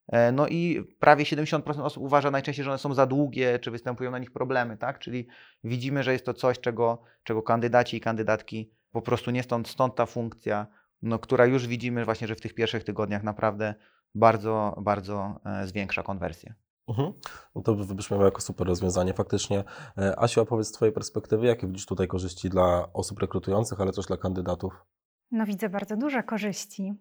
E, 0.09 0.33
no 0.33 0.49
i 0.49 0.85
prawie 0.99 1.25
70% 1.25 1.83
osób 1.83 2.03
uważa 2.03 2.31
najczęściej, 2.31 2.64
że 2.64 2.70
one 2.70 2.79
są 2.79 2.94
za 2.94 3.07
długie, 3.07 3.59
czy 3.59 3.70
występują 3.70 4.11
na 4.11 4.18
nich 4.18 4.31
problemy, 4.31 4.77
tak? 4.77 4.99
Czyli 4.99 5.27
widzimy, 5.64 6.03
że 6.03 6.12
jest 6.12 6.27
to 6.27 6.35
coś, 6.35 6.61
czego, 6.61 7.03
czego 7.25 7.42
kandydaci 7.42 7.97
i 7.97 8.01
kandydatki 8.01 8.70
po 8.92 9.03
prostu 9.03 9.31
nie 9.31 9.42
stąd, 9.42 9.68
stąd 9.68 9.94
ta 9.94 10.07
funkcja, 10.07 10.66
no, 11.03 11.18
która 11.18 11.47
już 11.47 11.66
widzimy 11.66 12.05
właśnie, 12.05 12.29
że 12.29 12.35
w 12.35 12.40
tych 12.40 12.55
pierwszych 12.55 12.85
tygodniach 12.85 13.23
naprawdę 13.23 13.75
bardzo, 14.14 14.77
bardzo 14.83 15.40
e, 15.44 15.66
zwiększa 15.66 16.03
konwersję. 16.03 16.55
Mhm. 16.88 17.12
No 17.55 17.62
to 17.62 17.74
wybrzmiało 17.74 18.24
jako 18.24 18.40
super 18.40 18.66
rozwiązanie. 18.66 19.14
Faktycznie, 19.14 19.64
e, 19.98 20.18
Asiu, 20.18 20.40
opowiedz 20.40 20.68
z 20.68 20.72
Twojej 20.72 20.92
perspektywy, 20.92 21.46
jakie 21.46 21.66
widzisz 21.66 21.87
tutaj 21.87 22.09
korzyści 22.09 22.50
dla 22.50 22.92
osób 22.92 23.18
rekrutujących, 23.18 23.81
ale 23.81 23.92
też 23.92 24.07
dla 24.07 24.16
kandydatów? 24.16 24.85
No 25.31 25.46
widzę 25.46 25.68
bardzo 25.68 25.96
duże 25.96 26.22
korzyści. 26.22 26.94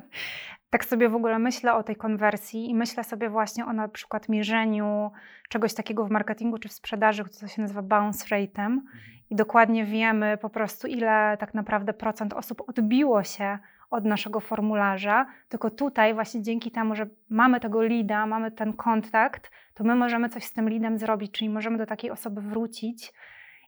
tak 0.70 0.84
sobie 0.84 1.08
w 1.08 1.14
ogóle 1.14 1.38
myślę 1.38 1.74
o 1.74 1.82
tej 1.82 1.96
konwersji 1.96 2.70
i 2.70 2.74
myślę 2.74 3.04
sobie 3.04 3.30
właśnie 3.30 3.66
o 3.66 3.72
na 3.72 3.88
przykład 3.88 4.28
mierzeniu 4.28 5.10
czegoś 5.48 5.74
takiego 5.74 6.04
w 6.04 6.10
marketingu 6.10 6.58
czy 6.58 6.68
w 6.68 6.72
sprzedaży, 6.72 7.24
co 7.24 7.48
się 7.48 7.62
nazywa 7.62 7.82
bounce 7.82 8.26
rate'em 8.26 8.66
mhm. 8.66 8.82
i 9.30 9.36
dokładnie 9.36 9.84
wiemy 9.84 10.38
po 10.38 10.50
prostu 10.50 10.86
ile 10.86 11.36
tak 11.40 11.54
naprawdę 11.54 11.92
procent 11.92 12.32
osób 12.32 12.62
odbiło 12.68 13.24
się 13.24 13.58
od 13.90 14.04
naszego 14.04 14.40
formularza, 14.40 15.26
tylko 15.48 15.70
tutaj 15.70 16.14
właśnie 16.14 16.42
dzięki 16.42 16.70
temu, 16.70 16.94
że 16.94 17.06
mamy 17.30 17.60
tego 17.60 17.82
lida, 17.82 18.26
mamy 18.26 18.50
ten 18.50 18.72
kontakt, 18.72 19.50
to 19.74 19.84
my 19.84 19.94
możemy 19.94 20.28
coś 20.28 20.44
z 20.44 20.52
tym 20.52 20.68
lidem 20.68 20.98
zrobić, 20.98 21.32
czyli 21.32 21.50
możemy 21.50 21.78
do 21.78 21.86
takiej 21.86 22.10
osoby 22.10 22.40
wrócić 22.40 23.12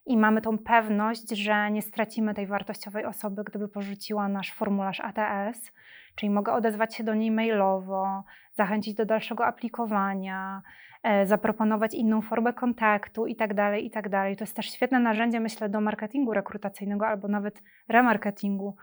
i 0.07 0.17
mamy 0.17 0.43
tą 0.43 0.59
pewność, 0.59 1.31
że 1.31 1.71
nie 1.71 1.83
stracimy 1.83 2.35
tej 2.35 2.47
wartościowej 2.47 3.05
osoby, 3.05 3.45
gdyby 3.45 3.69
porzuciła 3.69 4.29
nasz 4.29 4.53
formularz 4.53 5.01
ATS, 5.01 5.73
czyli 6.15 6.31
mogę 6.31 6.53
odezwać 6.53 6.95
się 6.95 7.05
do 7.05 7.15
niej 7.15 7.31
mailowo, 7.31 8.25
zachęcić 8.53 8.95
do 8.95 9.05
dalszego 9.05 9.47
aplikowania, 9.47 10.63
e, 11.03 11.27
zaproponować 11.27 11.95
inną 11.95 12.23
formę 12.23 12.53
kontaktu 12.53 13.27
itd., 13.27 13.55
tak 13.55 13.83
itd. 13.83 14.11
Tak 14.11 14.37
to 14.39 14.43
jest 14.45 14.57
też 14.57 14.67
świetne 14.67 15.01
narzędzie, 15.01 15.41
myślę, 15.41 15.69
do 15.69 15.81
marketingu 15.81 16.33
rekrutacyjnego 16.33 17.07
albo 17.07 17.29
nawet 17.29 17.63
remarketingu, 17.89 18.77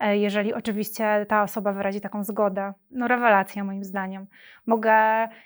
jeżeli 0.00 0.54
oczywiście 0.54 1.26
ta 1.28 1.42
osoba 1.42 1.72
wyrazi 1.72 2.00
taką 2.00 2.24
zgodę. 2.24 2.72
No 2.90 3.08
rewelacja 3.08 3.64
moim 3.64 3.84
zdaniem. 3.84 4.26
Mogę 4.66 4.92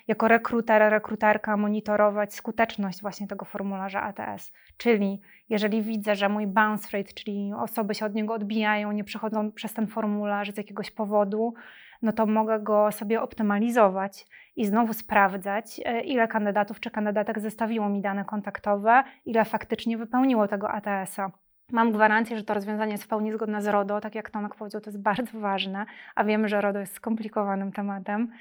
jako 0.07 0.27
rekruter, 0.27 0.91
rekruterka 0.91 1.57
monitorować 1.57 2.33
skuteczność 2.33 3.01
właśnie 3.01 3.27
tego 3.27 3.45
formularza 3.45 4.01
ATS. 4.01 4.53
Czyli 4.77 5.21
jeżeli 5.49 5.81
widzę, 5.81 6.15
że 6.15 6.29
mój 6.29 6.47
bounce 6.47 6.97
rate, 6.97 7.13
czyli 7.13 7.51
osoby 7.57 7.95
się 7.95 8.05
od 8.05 8.13
niego 8.13 8.33
odbijają, 8.33 8.91
nie 8.91 9.03
przechodzą 9.03 9.51
przez 9.51 9.73
ten 9.73 9.87
formularz 9.87 10.51
z 10.51 10.57
jakiegoś 10.57 10.91
powodu, 10.91 11.53
no 12.01 12.11
to 12.11 12.25
mogę 12.25 12.59
go 12.59 12.91
sobie 12.91 13.21
optymalizować 13.21 14.25
i 14.55 14.65
znowu 14.65 14.93
sprawdzać, 14.93 15.81
e, 15.85 16.01
ile 16.01 16.27
kandydatów 16.27 16.79
czy 16.79 16.91
kandydatek 16.91 17.39
zostawiło 17.39 17.89
mi 17.89 18.01
dane 18.01 18.25
kontaktowe, 18.25 19.03
ile 19.25 19.45
faktycznie 19.45 19.97
wypełniło 19.97 20.47
tego 20.47 20.71
ATS-a. 20.71 21.31
Mam 21.71 21.91
gwarancję, 21.91 22.37
że 22.37 22.43
to 22.43 22.53
rozwiązanie 22.53 22.91
jest 22.91 23.03
w 23.03 23.07
pełni 23.07 23.31
zgodne 23.31 23.61
z 23.61 23.67
RODO. 23.67 24.01
Tak 24.01 24.15
jak 24.15 24.29
Tomek 24.29 24.55
powiedział, 24.55 24.81
to 24.81 24.89
jest 24.89 25.01
bardzo 25.01 25.39
ważne, 25.39 25.85
a 26.15 26.23
wiemy, 26.23 26.47
że 26.47 26.61
RODO 26.61 26.79
jest 26.79 26.95
skomplikowanym 26.95 27.71
tematem. 27.71 28.31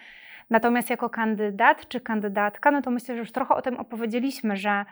Natomiast 0.51 0.91
jako 0.91 1.11
kandydat 1.11 1.89
czy 1.89 2.01
kandydatka, 2.01 2.71
no 2.71 2.83
to 2.83 2.91
myślę, 2.91 3.15
że 3.15 3.19
już 3.19 3.33
trochę 3.33 3.55
o 3.55 3.63
tym 3.63 3.77
opowiedzieliśmy, 3.77 4.57
że 4.57 4.85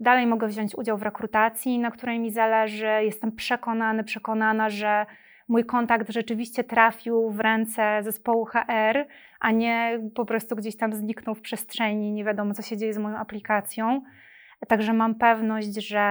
dalej 0.00 0.26
mogę 0.26 0.46
wziąć 0.46 0.74
udział 0.74 0.98
w 0.98 1.02
rekrutacji, 1.02 1.78
na 1.78 1.90
której 1.90 2.20
mi 2.20 2.30
zależy. 2.30 2.86
Jestem 2.86 3.32
przekonany, 3.32 4.04
przekonana, 4.04 4.70
że 4.70 5.06
mój 5.48 5.64
kontakt 5.64 6.12
rzeczywiście 6.12 6.64
trafił 6.64 7.30
w 7.30 7.40
ręce 7.40 8.02
zespołu 8.02 8.44
HR, 8.44 9.06
a 9.40 9.50
nie 9.50 10.00
po 10.14 10.24
prostu 10.24 10.56
gdzieś 10.56 10.76
tam 10.76 10.92
zniknął 10.92 11.34
w 11.34 11.40
przestrzeni, 11.40 12.12
nie 12.12 12.24
wiadomo 12.24 12.54
co 12.54 12.62
się 12.62 12.76
dzieje 12.76 12.94
z 12.94 12.98
moją 12.98 13.16
aplikacją. 13.16 14.02
Także 14.68 14.92
mam 14.92 15.14
pewność, 15.14 15.88
że, 15.88 16.04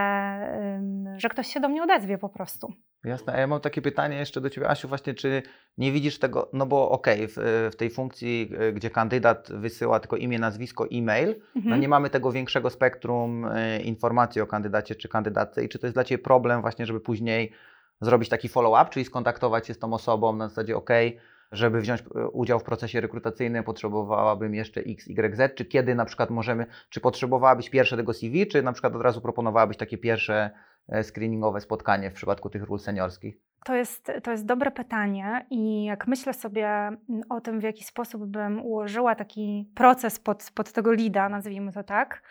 że 1.16 1.28
ktoś 1.28 1.46
się 1.46 1.60
do 1.60 1.68
mnie 1.68 1.82
odezwie 1.82 2.18
po 2.18 2.28
prostu. 2.28 2.72
Jasne, 3.04 3.32
a 3.32 3.40
ja 3.40 3.46
mam 3.46 3.60
takie 3.60 3.82
pytanie 3.82 4.16
jeszcze 4.16 4.40
do 4.40 4.50
Ciebie, 4.50 4.70
Asiu, 4.70 4.88
właśnie 4.88 5.14
czy 5.14 5.42
nie 5.78 5.92
widzisz 5.92 6.18
tego, 6.18 6.50
no 6.52 6.66
bo 6.66 6.90
okej, 6.90 7.24
okay, 7.24 7.28
w, 7.28 7.70
w, 7.72 7.76
tej 7.76 7.90
funkcji, 7.90 8.50
e, 8.58 8.72
gdzie 8.72 8.90
kandydat 8.90 9.48
wysyła 9.52 10.00
tylko 10.00 10.16
imię, 10.16 10.38
nazwisko, 10.38 10.86
e-mail, 10.92 11.28
no 11.28 11.34
mhm. 11.56 11.70
no 11.70 11.76
nie 11.76 11.88
mamy 11.88 12.10
tego 12.10 12.32
większego 12.32 12.70
spektrum 12.70 13.44
e, 13.44 13.80
informacji 13.80 14.40
o 14.40 14.46
kandydacie 14.46 14.94
czy 14.94 15.08
kandydatce 15.08 15.64
i 15.64 15.68
czy 15.68 15.78
to 15.78 15.86
jest 15.86 15.96
dla 15.96 16.04
Ciebie 16.04 16.22
problem 16.22 16.60
właśnie, 16.60 16.86
żeby 16.86 17.00
później 17.00 17.52
zrobić 18.00 18.28
taki 18.28 18.48
follow-up, 18.48 18.90
czyli 18.90 19.04
skontaktować 19.04 19.66
się 19.66 19.74
z 19.74 19.78
tą 19.78 19.92
osobą 19.92 20.36
na 20.36 20.48
zasadzie, 20.48 20.76
okej, 20.76 21.08
okay, 21.08 21.20
żeby 21.52 21.80
wziąć 21.80 22.00
e, 22.00 22.28
udział 22.28 22.58
w 22.58 22.64
procesie 22.64 23.00
rekrutacyjnym, 23.00 23.64
potrzebowałabym 23.64 24.54
jeszcze 24.54 24.80
X, 24.80 25.06
Y, 25.08 25.36
Z, 25.36 25.54
czy 25.54 25.64
kiedy 25.64 25.94
na 25.94 26.04
przykład 26.04 26.30
możemy, 26.30 26.66
czy 26.90 27.00
potrzebowałabyś 27.00 27.70
pierwsze 27.70 27.96
tego 27.96 28.14
CV, 28.14 28.46
czy 28.46 28.62
na 28.62 28.72
przykład 28.72 28.94
od 28.94 29.02
razu 29.02 29.20
proponowałabyś 29.20 29.76
takie 29.76 29.98
pierwsze 29.98 30.50
e, 30.88 31.04
screeningowe 31.04 31.60
spotkanie 31.60 32.10
w 32.10 32.14
przypadku 32.14 32.50
tych 32.50 32.62
ról 32.62 32.78
seniorskich? 32.78 33.36
To 33.64 33.74
jest, 33.74 34.12
to 34.22 34.30
jest 34.30 34.46
dobre 34.46 34.70
pytanie 34.70 35.46
i 35.50 35.84
jak 35.84 36.06
myślę 36.06 36.34
sobie 36.34 36.90
o 37.28 37.40
tym, 37.40 37.60
w 37.60 37.62
jaki 37.62 37.84
sposób 37.84 38.26
bym 38.26 38.62
ułożyła 38.62 39.14
taki 39.14 39.70
proces 39.74 40.18
pod, 40.18 40.50
pod 40.54 40.72
tego 40.72 40.92
lida, 40.92 41.28
nazwijmy 41.28 41.72
to 41.72 41.82
tak, 41.82 42.22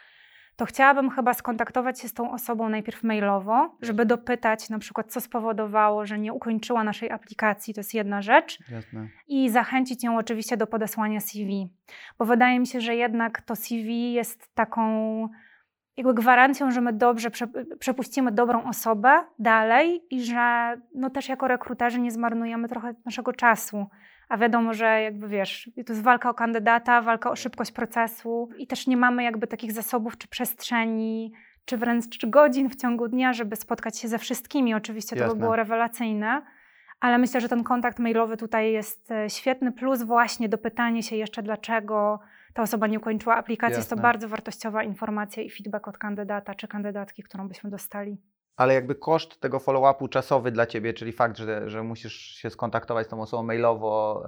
to 0.58 0.66
chciałabym 0.66 1.10
chyba 1.10 1.34
skontaktować 1.34 2.00
się 2.02 2.08
z 2.08 2.14
tą 2.14 2.32
osobą 2.32 2.70
najpierw 2.70 3.04
mailowo, 3.04 3.78
żeby 3.82 4.06
dopytać 4.06 4.70
na 4.70 4.80
przykład, 4.80 5.12
co 5.12 5.22
spowodowało, 5.22 6.06
że 6.06 6.20
nie 6.20 6.34
ukończyła 6.34 6.84
naszej 6.84 7.12
aplikacji, 7.12 7.74
to 7.74 7.80
jest 7.80 7.94
jedna 7.94 8.22
rzecz. 8.22 8.60
Jasne. 8.72 9.08
I 9.28 9.50
zachęcić 9.50 10.04
ją 10.04 10.18
oczywiście 10.18 10.58
do 10.58 10.68
podesłania 10.68 11.20
CV, 11.20 11.70
bo 12.20 12.26
wydaje 12.26 12.60
mi 12.60 12.68
się, 12.68 12.82
że 12.82 12.96
jednak 12.96 13.42
to 13.42 13.56
CV 13.56 14.14
jest 14.14 14.56
taką 14.56 14.84
jakby 15.98 16.14
gwarancją, 16.14 16.72
że 16.72 16.82
my 16.82 16.94
dobrze 16.94 17.30
przepuścimy 17.80 18.32
dobrą 18.32 18.64
osobę 18.64 19.24
dalej 19.40 20.02
i 20.10 20.24
że 20.24 20.78
no 20.96 21.10
też 21.10 21.30
jako 21.30 21.48
rekruterzy 21.48 22.00
nie 22.00 22.12
zmarnujemy 22.12 22.68
trochę 22.68 22.94
naszego 23.06 23.34
czasu 23.34 23.88
a 24.30 24.38
wiadomo, 24.38 24.74
że 24.74 25.02
jakby 25.02 25.28
wiesz, 25.28 25.72
to 25.86 25.94
jest 25.94 26.04
walka 26.04 26.30
o 26.30 26.34
kandydata, 26.34 27.02
walka 27.02 27.32
o 27.32 27.36
szybkość 27.36 27.72
procesu 27.72 28.50
i 28.58 28.68
też 28.68 28.88
nie 28.88 28.98
mamy 28.98 29.24
jakby 29.24 29.48
takich 29.48 29.72
zasobów 29.72 30.18
czy 30.18 30.28
przestrzeni, 30.28 31.34
czy 31.66 31.78
wręcz 31.78 32.10
czy 32.10 32.28
godzin 32.28 32.70
w 32.70 32.76
ciągu 32.76 33.08
dnia, 33.08 33.34
żeby 33.34 33.56
spotkać 33.56 34.00
się 34.00 34.08
ze 34.08 34.18
wszystkimi. 34.18 34.74
Oczywiście 34.74 35.16
Jasne. 35.16 35.30
to 35.30 35.36
by 35.36 35.40
było 35.40 35.56
rewelacyjne, 35.56 36.42
ale 37.00 37.18
myślę, 37.18 37.42
że 37.42 37.50
ten 37.50 37.64
kontakt 37.64 38.00
mailowy 38.00 38.38
tutaj 38.38 38.72
jest 38.72 39.12
e, 39.12 39.30
świetny, 39.30 39.72
plus 39.72 40.04
właśnie 40.04 40.50
dopytanie 40.50 41.04
się 41.04 41.16
jeszcze, 41.16 41.44
dlaczego 41.44 42.20
ta 42.54 42.62
osoba 42.62 42.88
nie 42.88 42.98
ukończyła 42.98 43.36
aplikacji. 43.36 43.72
Jasne. 43.72 43.80
Jest 43.80 43.90
to 43.90 43.96
bardzo 43.96 44.30
wartościowa 44.30 44.84
informacja 44.84 45.44
i 45.44 45.50
feedback 45.50 45.88
od 45.88 45.98
kandydata 45.98 46.56
czy 46.56 46.68
kandydatki, 46.68 47.24
którą 47.24 47.48
byśmy 47.48 47.70
dostali 47.70 48.18
ale 48.58 48.74
jakby 48.74 48.96
koszt 48.96 49.40
tego 49.40 49.60
follow-upu 49.60 50.10
czasowy 50.10 50.52
dla 50.52 50.66
Ciebie, 50.66 50.94
czyli 50.94 51.12
fakt, 51.12 51.38
że, 51.38 51.70
że 51.70 51.84
musisz 51.84 52.14
się 52.14 52.50
skontaktować 52.50 53.08
z 53.08 53.10
tą 53.10 53.22
osobą 53.22 53.44
mailowo 53.44 54.24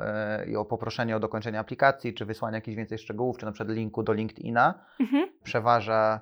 yy, 0.45 0.51
i 0.51 0.55
o 0.55 0.65
poproszenie 0.65 1.15
o 1.15 1.19
dokończenie 1.19 1.59
aplikacji, 1.59 2.13
czy 2.13 2.25
wysłanie 2.25 2.55
jakichś 2.55 2.77
więcej 2.77 2.97
szczegółów, 2.97 3.37
czy 3.37 3.45
na 3.45 3.51
przykład 3.51 3.77
linku 3.77 4.03
do 4.03 4.13
LinkedIna, 4.13 4.85
mhm. 4.99 5.27
przeważa 5.43 6.19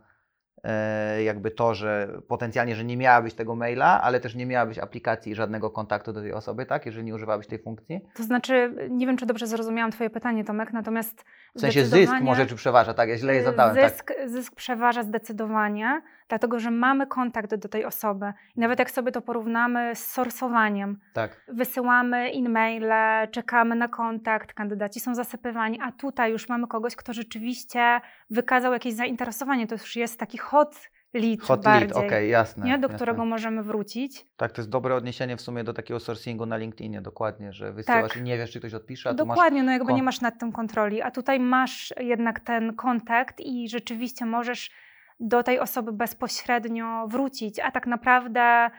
e, 0.64 1.24
jakby 1.24 1.52
to, 1.52 1.74
że 1.74 2.22
potencjalnie, 2.28 2.76
że 2.76 2.84
nie 2.84 2.98
miałabyś 2.98 3.34
tego 3.34 3.56
maila, 3.56 4.02
ale 4.02 4.20
też 4.20 4.36
nie 4.36 4.46
miałabyś 4.46 4.80
aplikacji 4.80 5.32
i 5.32 5.36
żadnego 5.36 5.70
kontaktu 5.70 6.14
do 6.14 6.22
tej 6.22 6.34
osoby, 6.34 6.66
tak? 6.66 6.86
Jeżeli 6.86 7.06
nie 7.06 7.16
używałabyś 7.16 7.48
tej 7.48 7.60
funkcji. 7.60 8.02
To 8.16 8.24
znaczy, 8.24 8.74
nie 8.90 9.08
wiem, 9.08 9.18
czy 9.18 9.26
dobrze 9.26 9.48
zrozumiałam 9.48 9.92
Twoje 9.92 10.10
pytanie, 10.10 10.44
Tomek, 10.44 10.74
natomiast 10.74 11.26
W 11.56 11.60
sensie 11.60 11.86
zysk 11.86 12.14
może 12.22 12.46
czy 12.46 12.56
przeważa, 12.56 12.94
tak? 12.94 13.10
Ja 13.10 13.18
źle 13.18 13.36
je 13.36 13.44
zadałem, 13.44 13.76
tak? 13.76 13.92
zysk, 13.92 14.14
zysk 14.26 14.56
przeważa 14.56 15.04
zdecydowanie, 15.04 16.02
dlatego 16.30 16.60
że 16.60 16.72
mamy 16.72 17.08
kontakt 17.08 17.56
do 17.56 17.70
tej 17.70 17.86
osoby. 17.86 18.34
I 18.56 18.60
nawet 18.60 18.80
jak 18.80 18.92
sobie 18.92 19.12
to 19.12 19.22
porównamy 19.22 19.96
z 19.96 20.06
sorsowaniem, 20.06 21.00
Tak. 21.14 21.42
wysyłamy 21.48 22.18
e-maile, 22.36 22.94
czekamy 23.32 23.76
na 23.76 23.88
kontakt, 23.88 24.54
kandydaci 24.54 25.00
są 25.00 25.16
zasypywani, 25.16 25.80
a 25.82 25.92
tutaj 25.92 26.32
już 26.32 26.50
mamy 26.50 26.68
kogoś, 26.68 26.96
kto 26.96 27.14
rzeczywiście 27.14 28.02
wykazał 28.30 28.74
jakieś 28.74 28.94
zainteresowanie. 28.94 29.68
To 29.68 29.76
już 29.76 29.96
jest 29.96 30.20
taki 30.20 30.38
hot 30.38 30.90
lead 31.14 31.42
Hot 31.42 31.64
bardziej, 31.64 31.88
lead, 31.90 32.06
okej, 32.06 32.30
jasne. 32.30 32.66
nie? 32.66 32.78
do 32.78 32.86
jasne. 32.88 32.96
którego 32.96 33.26
możemy 33.26 33.64
wrócić. 33.64 34.26
Tak, 34.38 34.52
to 34.52 34.62
jest 34.62 34.70
dobre 34.70 34.96
odniesienie 34.96 35.38
w 35.38 35.42
sumie 35.42 35.64
do 35.64 35.74
takiego 35.74 36.00
sourcingu 36.00 36.46
na 36.46 36.58
LinkedInie, 36.58 37.02
dokładnie, 37.02 37.54
że 37.54 37.74
wysyłasz 37.74 38.12
Tak. 38.12 38.18
i 38.22 38.24
nie 38.24 38.38
wiesz, 38.38 38.52
czy 38.52 38.60
ktoś 38.60 38.74
odpisze, 38.74 39.10
a. 39.10 39.14
Dokładnie, 39.14 39.64
no 39.64 39.72
jakby 39.72 39.94
nie 39.94 40.04
masz 40.04 40.22
nad 40.22 40.40
tym 40.40 40.52
kontroli, 40.52 41.02
a 41.02 41.12
tutaj 41.12 41.40
masz 41.40 41.94
jednak 42.00 42.40
ten 42.40 42.76
kontakt 42.76 43.40
i 43.40 43.70
rzeczywiście 43.70 44.26
możesz 44.26 44.72
do 45.20 45.44
tej 45.44 45.60
osoby 45.60 45.94
bezpośrednio 45.94 47.08
wrócić, 47.08 47.60
a 47.60 47.72
tak 47.72 47.88
naprawdę 47.88 48.70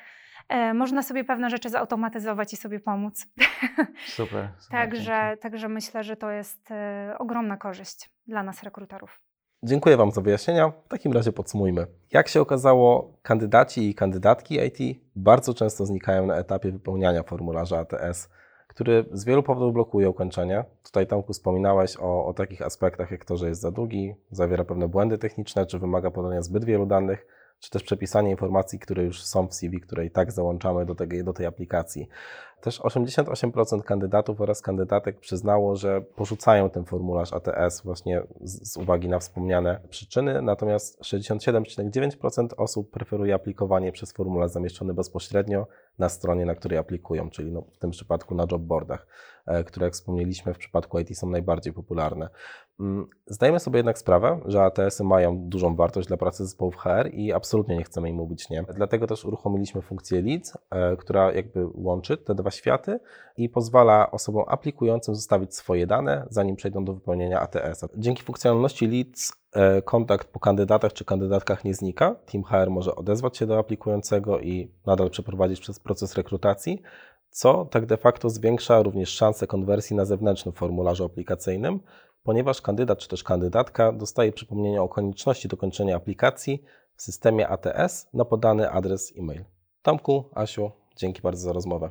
e, 0.49 0.75
można 0.75 1.03
sobie 1.03 1.25
pewne 1.25 1.51
rzeczy 1.51 1.71
zautomatyzować 1.71 2.53
i 2.53 2.57
sobie 2.57 2.81
pomóc. 2.81 3.27
Super. 4.07 4.49
super 4.59 4.71
Także, 4.71 5.37
także 5.41 5.69
myślę, 5.69 6.05
że 6.05 6.17
to 6.17 6.31
jest 6.31 6.71
e, 6.71 7.15
ogromna 7.19 7.57
korzyść 7.57 8.11
dla 8.27 8.43
nas 8.43 8.63
rekruterów. 8.63 9.21
Dziękuję 9.63 9.97
Wam 9.97 10.11
za 10.11 10.21
wyjaśnienia. 10.21 10.69
W 10.69 10.89
takim 10.89 11.13
razie 11.13 11.33
podsumujmy. 11.33 11.87
Jak 12.13 12.29
się 12.29 12.41
okazało, 12.41 13.19
kandydaci 13.23 13.91
i 13.91 13.95
kandydatki 13.95 14.59
IT 14.67 15.01
bardzo 15.17 15.55
często 15.55 15.87
znikają 15.87 16.27
na 16.27 16.37
etapie 16.37 16.73
wypełniania 16.73 17.23
formularza 17.23 17.79
ATS, 17.79 18.29
który 18.79 19.05
z 19.13 19.25
wielu 19.25 19.43
powodów 19.43 19.73
blokuje 19.73 20.11
ukończenie. 20.11 20.65
Tutaj 20.85 21.07
Tomku 21.07 21.33
wspominałeś 21.33 21.97
o, 21.97 22.27
o 22.27 22.35
takich 22.35 22.63
aspektach, 22.63 23.11
jak 23.11 23.25
to, 23.25 23.37
że 23.37 23.49
jest 23.49 23.61
za 23.61 23.71
długi, 23.71 24.15
zawiera 24.31 24.65
pewne 24.65 24.89
błędy 24.89 25.19
techniczne, 25.19 25.67
czy 25.67 25.79
wymaga 25.79 26.11
podania 26.11 26.43
zbyt 26.43 26.65
wielu 26.65 26.87
danych, 26.87 27.27
czy 27.61 27.71
też 27.71 27.83
przepisanie 27.83 28.31
informacji, 28.31 28.79
które 28.79 29.05
już 29.05 29.25
są 29.25 29.47
w 29.49 29.55
CV, 29.55 29.81
które 29.81 30.07
i 30.07 30.11
tak 30.11 30.33
załączamy 30.33 30.87
do, 30.87 30.95
tego, 30.95 31.25
do 31.25 31.33
tej 31.33 31.47
aplikacji. 31.47 32.09
Też 32.61 32.81
88% 32.81 33.83
kandydatów 33.83 34.41
oraz 34.41 34.63
kandydatek 34.63 35.21
przyznało, 35.21 35.77
że 35.77 36.01
porzucają 36.01 36.71
ten 36.71 36.85
formularz 36.85 37.33
ATS 37.33 37.83
właśnie 37.83 38.23
z, 38.41 38.73
z 38.73 38.77
uwagi 38.77 39.09
na 39.09 39.19
wspomniane 39.19 39.81
przyczyny, 39.91 40.43
natomiast 40.43 41.01
67,9% 41.01 42.49
osób 42.57 42.91
preferuje 42.91 43.35
aplikowanie 43.35 43.93
przez 43.93 44.13
formularz 44.13 44.51
zamieszczony 44.51 44.95
bezpośrednio 44.95 45.67
na 45.99 46.09
stronie, 46.09 46.47
na 46.47 46.55
której 46.55 46.79
aplikują, 46.79 47.31
czyli 47.31 47.53
no, 47.53 47.63
w 47.73 47.79
tym 47.79 47.91
przypadku 47.91 48.35
na 48.35 48.47
jobboardach, 48.53 49.07
które 49.67 49.87
jak 49.87 49.95
wspomnieliśmy 49.95 50.55
w 50.55 50.59
przypadku 50.59 50.99
IT 50.99 51.19
są 51.19 51.31
najbardziej 51.31 51.73
popularne. 51.73 52.29
Mm, 52.81 53.07
Zdajemy 53.27 53.61
sobie 53.61 53.79
jednak 53.79 53.99
sprawę, 53.99 54.41
że 54.47 54.63
ATS-y 54.63 55.05
mają 55.05 55.49
dużą 55.49 55.77
wartość 55.77 56.09
dla 56.09 56.17
pracy 56.17 56.45
zespołów 56.45 56.77
HR 56.77 57.11
i 57.13 57.33
absolutnie 57.33 57.77
nie 57.77 57.85
chcemy 57.85 58.09
im 58.09 58.17
mówić 58.17 58.51
nie. 58.51 58.65
Dlatego 58.75 59.07
też 59.07 59.25
uruchomiliśmy 59.25 59.83
funkcję 59.83 60.23
Leads, 60.23 60.59
e, 60.71 60.97
która 60.97 61.33
jakby 61.33 61.67
łączy 61.75 62.17
te 62.17 62.35
dwa 62.35 62.51
światy 62.51 63.01
i 63.37 63.49
pozwala 63.49 64.11
osobom 64.11 64.45
aplikującym 64.49 65.15
zostawić 65.15 65.55
swoje 65.55 65.87
dane, 65.87 66.27
zanim 66.31 66.57
przejdą 66.57 66.85
do 66.85 66.95
wypełnienia 66.95 67.41
ATS-a. 67.41 67.89
Dzięki 67.97 68.23
funkcjonalności 68.23 68.87
Leads 68.87 69.33
e, 69.53 69.83
kontakt 69.83 70.29
po 70.29 70.41
kandydatach 70.41 70.93
czy 70.93 71.05
kandydatkach 71.05 71.65
nie 71.65 71.75
znika. 71.75 72.15
Team 72.15 72.45
HR 72.45 72.71
może 72.71 72.97
odezwać 72.97 73.37
się 73.37 73.47
do 73.47 73.59
aplikującego 73.59 74.41
i 74.41 74.73
nadal 74.87 75.11
przeprowadzić 75.11 75.61
przez 75.61 75.81
proces 75.81 76.15
rekrutacji, 76.15 76.83
co 77.31 77.65
tak 77.65 77.87
de 77.87 77.97
facto 77.97 78.31
zwiększa 78.31 78.83
również 78.83 79.09
szanse 79.09 79.47
konwersji 79.47 79.97
na 79.97 80.05
zewnętrznym 80.05 80.55
formularzu 80.55 81.05
aplikacyjnym, 81.05 81.81
ponieważ 82.23 82.63
kandydat 82.63 82.99
czy 82.99 83.09
też 83.09 83.25
kandydatka 83.25 83.93
dostaje 83.93 84.33
przypomnienie 84.33 84.83
o 84.83 84.89
konieczności 84.89 85.49
dokończenia 85.49 85.97
aplikacji 85.97 86.63
w 86.97 87.03
systemie 87.03 87.49
ATS 87.49 88.09
na 88.15 88.25
podany 88.25 88.71
adres 88.71 89.13
e-mail. 89.19 89.45
Tomku, 89.83 90.31
Asiu, 90.35 90.71
dzięki 90.97 91.23
bardzo 91.23 91.43
za 91.43 91.53
rozmowę. 91.53 91.91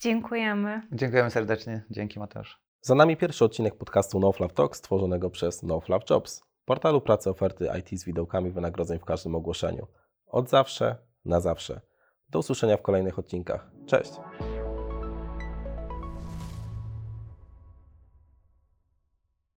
Dziękujemy. 0.00 0.82
Dziękujemy 0.92 1.30
serdecznie. 1.30 1.84
Dzięki 1.90 2.18
Mateusz. 2.18 2.62
Za 2.80 2.94
nami 2.94 3.16
pierwszy 3.16 3.44
odcinek 3.44 3.74
podcastu 3.74 4.20
NoFlav 4.20 4.52
Talk 4.54 4.76
stworzonego 4.76 5.30
przez 5.30 5.62
NoFlav 5.62 6.04
Jobs, 6.10 6.42
portalu 6.64 7.00
pracy 7.00 7.30
oferty 7.30 7.68
IT 7.78 8.00
z 8.00 8.04
widełkami 8.04 8.50
wynagrodzeń 8.50 8.98
w 8.98 9.04
każdym 9.04 9.34
ogłoszeniu. 9.34 9.86
Od 10.26 10.48
zawsze, 10.48 10.96
na 11.24 11.40
zawsze. 11.40 11.80
Do 12.30 12.38
usłyszenia 12.38 12.76
w 12.76 12.82
kolejnych 12.82 13.18
odcinkach. 13.18 13.70
Cześć! 13.86 14.12